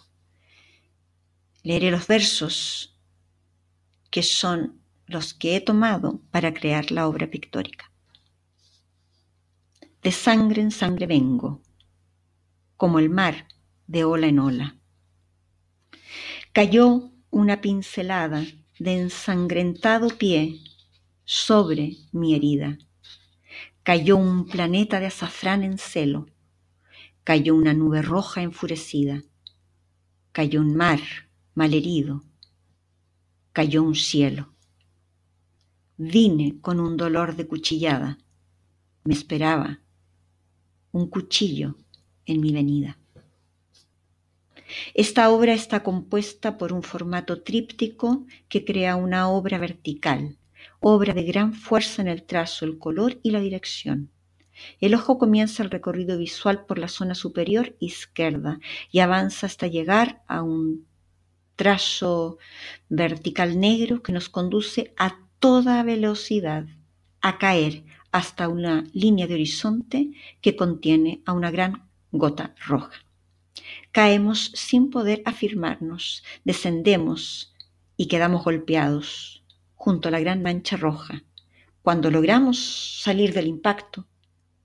[1.64, 2.96] Leeré los versos
[4.10, 7.90] que son los que he tomado para crear la obra pictórica.
[10.06, 11.62] De sangre en sangre vengo,
[12.76, 13.48] como el mar
[13.88, 14.76] de ola en ola.
[16.52, 18.46] Cayó una pincelada
[18.78, 20.60] de ensangrentado pie
[21.24, 22.78] sobre mi herida.
[23.82, 26.28] Cayó un planeta de azafrán en celo.
[27.24, 29.24] Cayó una nube roja enfurecida.
[30.30, 31.00] Cayó un mar
[31.56, 32.22] malherido.
[33.52, 34.54] Cayó un cielo.
[35.96, 38.18] Vine con un dolor de cuchillada.
[39.02, 39.80] Me esperaba
[40.96, 41.76] un cuchillo
[42.24, 42.98] en mi venida.
[44.94, 50.36] Esta obra está compuesta por un formato tríptico que crea una obra vertical,
[50.80, 54.10] obra de gran fuerza en el trazo, el color y la dirección.
[54.80, 58.58] El ojo comienza el recorrido visual por la zona superior izquierda
[58.90, 60.86] y avanza hasta llegar a un
[61.56, 62.38] trazo
[62.88, 66.66] vertical negro que nos conduce a toda velocidad
[67.20, 67.84] a caer
[68.16, 70.10] hasta una línea de horizonte
[70.40, 73.04] que contiene a una gran gota roja.
[73.92, 77.54] Caemos sin poder afirmarnos, descendemos
[77.94, 79.44] y quedamos golpeados
[79.74, 81.24] junto a la gran mancha roja.
[81.82, 84.06] Cuando logramos salir del impacto,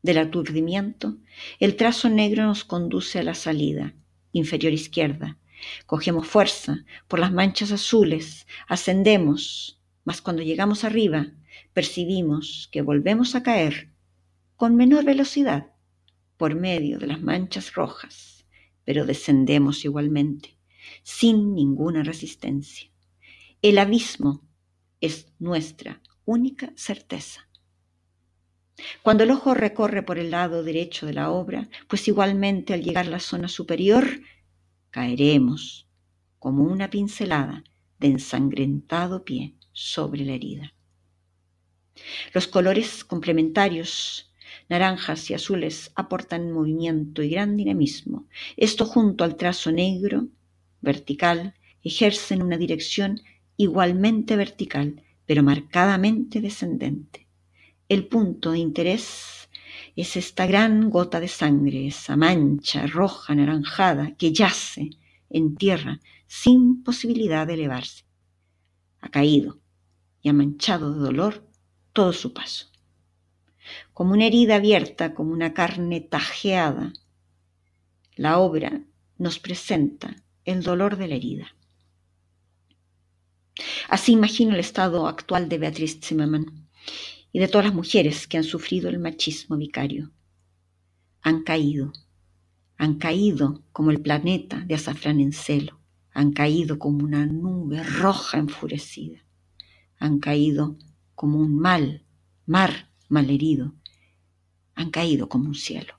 [0.02, 1.18] del aturdimiento,
[1.60, 3.94] el trazo negro nos conduce a la salida,
[4.32, 5.40] inferior izquierda.
[5.86, 11.28] Cogemos fuerza por las manchas azules, ascendemos, mas cuando llegamos arriba,
[11.74, 13.92] percibimos que volvemos a caer
[14.56, 15.72] con menor velocidad
[16.38, 18.46] por medio de las manchas rojas,
[18.84, 20.58] pero descendemos igualmente,
[21.04, 22.90] sin ninguna resistencia.
[23.62, 24.42] El abismo
[25.00, 27.48] es nuestra única certeza.
[29.04, 33.06] Cuando el ojo recorre por el lado derecho de la obra, pues igualmente al llegar
[33.06, 34.22] a la zona superior,
[34.90, 35.88] caeremos
[36.40, 37.64] como una pincelada
[38.00, 40.74] de ensangrentado pie sobre la herida.
[42.34, 44.32] Los colores complementarios
[44.70, 48.28] naranjas y azules aportan movimiento y gran dinamismo.
[48.56, 50.28] Esto junto al trazo negro,
[50.82, 53.22] vertical, ejercen una dirección
[53.58, 57.28] igualmente vertical, pero marcadamente descendente.
[57.90, 59.50] El punto de interés
[59.96, 64.92] es esta gran gota de sangre, esa mancha roja anaranjada que yace
[65.30, 68.06] en tierra sin posibilidad de elevarse.
[69.02, 69.60] Ha caído
[70.22, 71.51] y ha manchado de dolor
[71.94, 72.72] todo su paso
[73.94, 76.94] como una herida abierta, como una carne tajeada.
[78.16, 78.82] La obra
[79.18, 80.16] nos presenta
[80.46, 81.56] el dolor de la herida.
[83.90, 86.68] Así imagino el estado actual de Beatriz Zimmerman
[87.32, 90.12] y de todas las mujeres que han sufrido el machismo vicario.
[91.22, 91.94] Han caído,
[92.78, 95.80] han caído como el planeta de azafrán en celo,
[96.14, 99.24] han caído como una nube roja enfurecida,
[100.00, 100.78] han caído
[101.22, 102.04] como un mal,
[102.48, 103.76] mar malherido,
[104.74, 105.94] han caído como un cielo.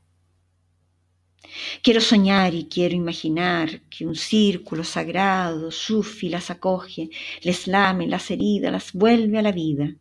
[1.80, 7.08] Quiero soñar y quiero imaginar que un círculo sagrado, sufi, las acoge,
[7.42, 9.94] les lame las heridas, las vuelve a la vida.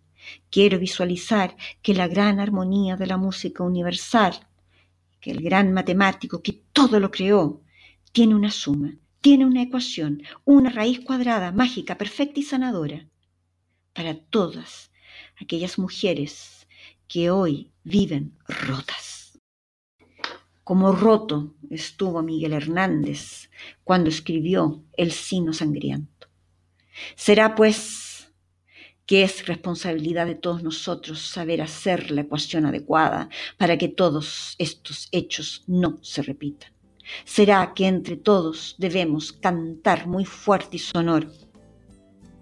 [0.49, 4.33] Quiero visualizar que la gran armonía de la música universal,
[5.19, 7.61] que el gran matemático que todo lo creó,
[8.11, 13.07] tiene una suma, tiene una ecuación, una raíz cuadrada, mágica, perfecta y sanadora
[13.93, 14.90] para todas
[15.41, 16.67] aquellas mujeres
[17.07, 19.39] que hoy viven rotas.
[20.63, 23.49] Como roto estuvo Miguel Hernández
[23.83, 26.27] cuando escribió El sino sangriento.
[27.15, 28.31] Será pues
[29.05, 35.09] que es responsabilidad de todos nosotros saber hacer la ecuación adecuada para que todos estos
[35.11, 36.71] hechos no se repitan.
[37.25, 41.29] Será que entre todos debemos cantar muy fuerte y sonoro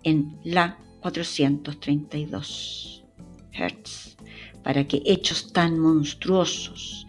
[0.04, 3.04] en la 432
[3.52, 4.18] Hertz
[4.64, 7.06] para que hechos tan monstruosos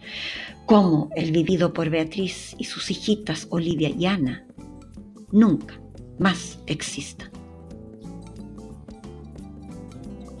[0.65, 4.45] como el vivido por Beatriz y sus hijitas Olivia y Ana
[5.31, 5.79] nunca
[6.19, 7.31] más existan.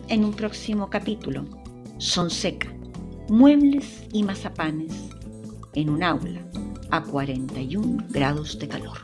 [0.07, 1.45] En un próximo capítulo,
[1.97, 2.71] son seca,
[3.29, 4.93] muebles y mazapanes
[5.73, 6.41] en un aula
[6.89, 8.97] a 41 grados de calor.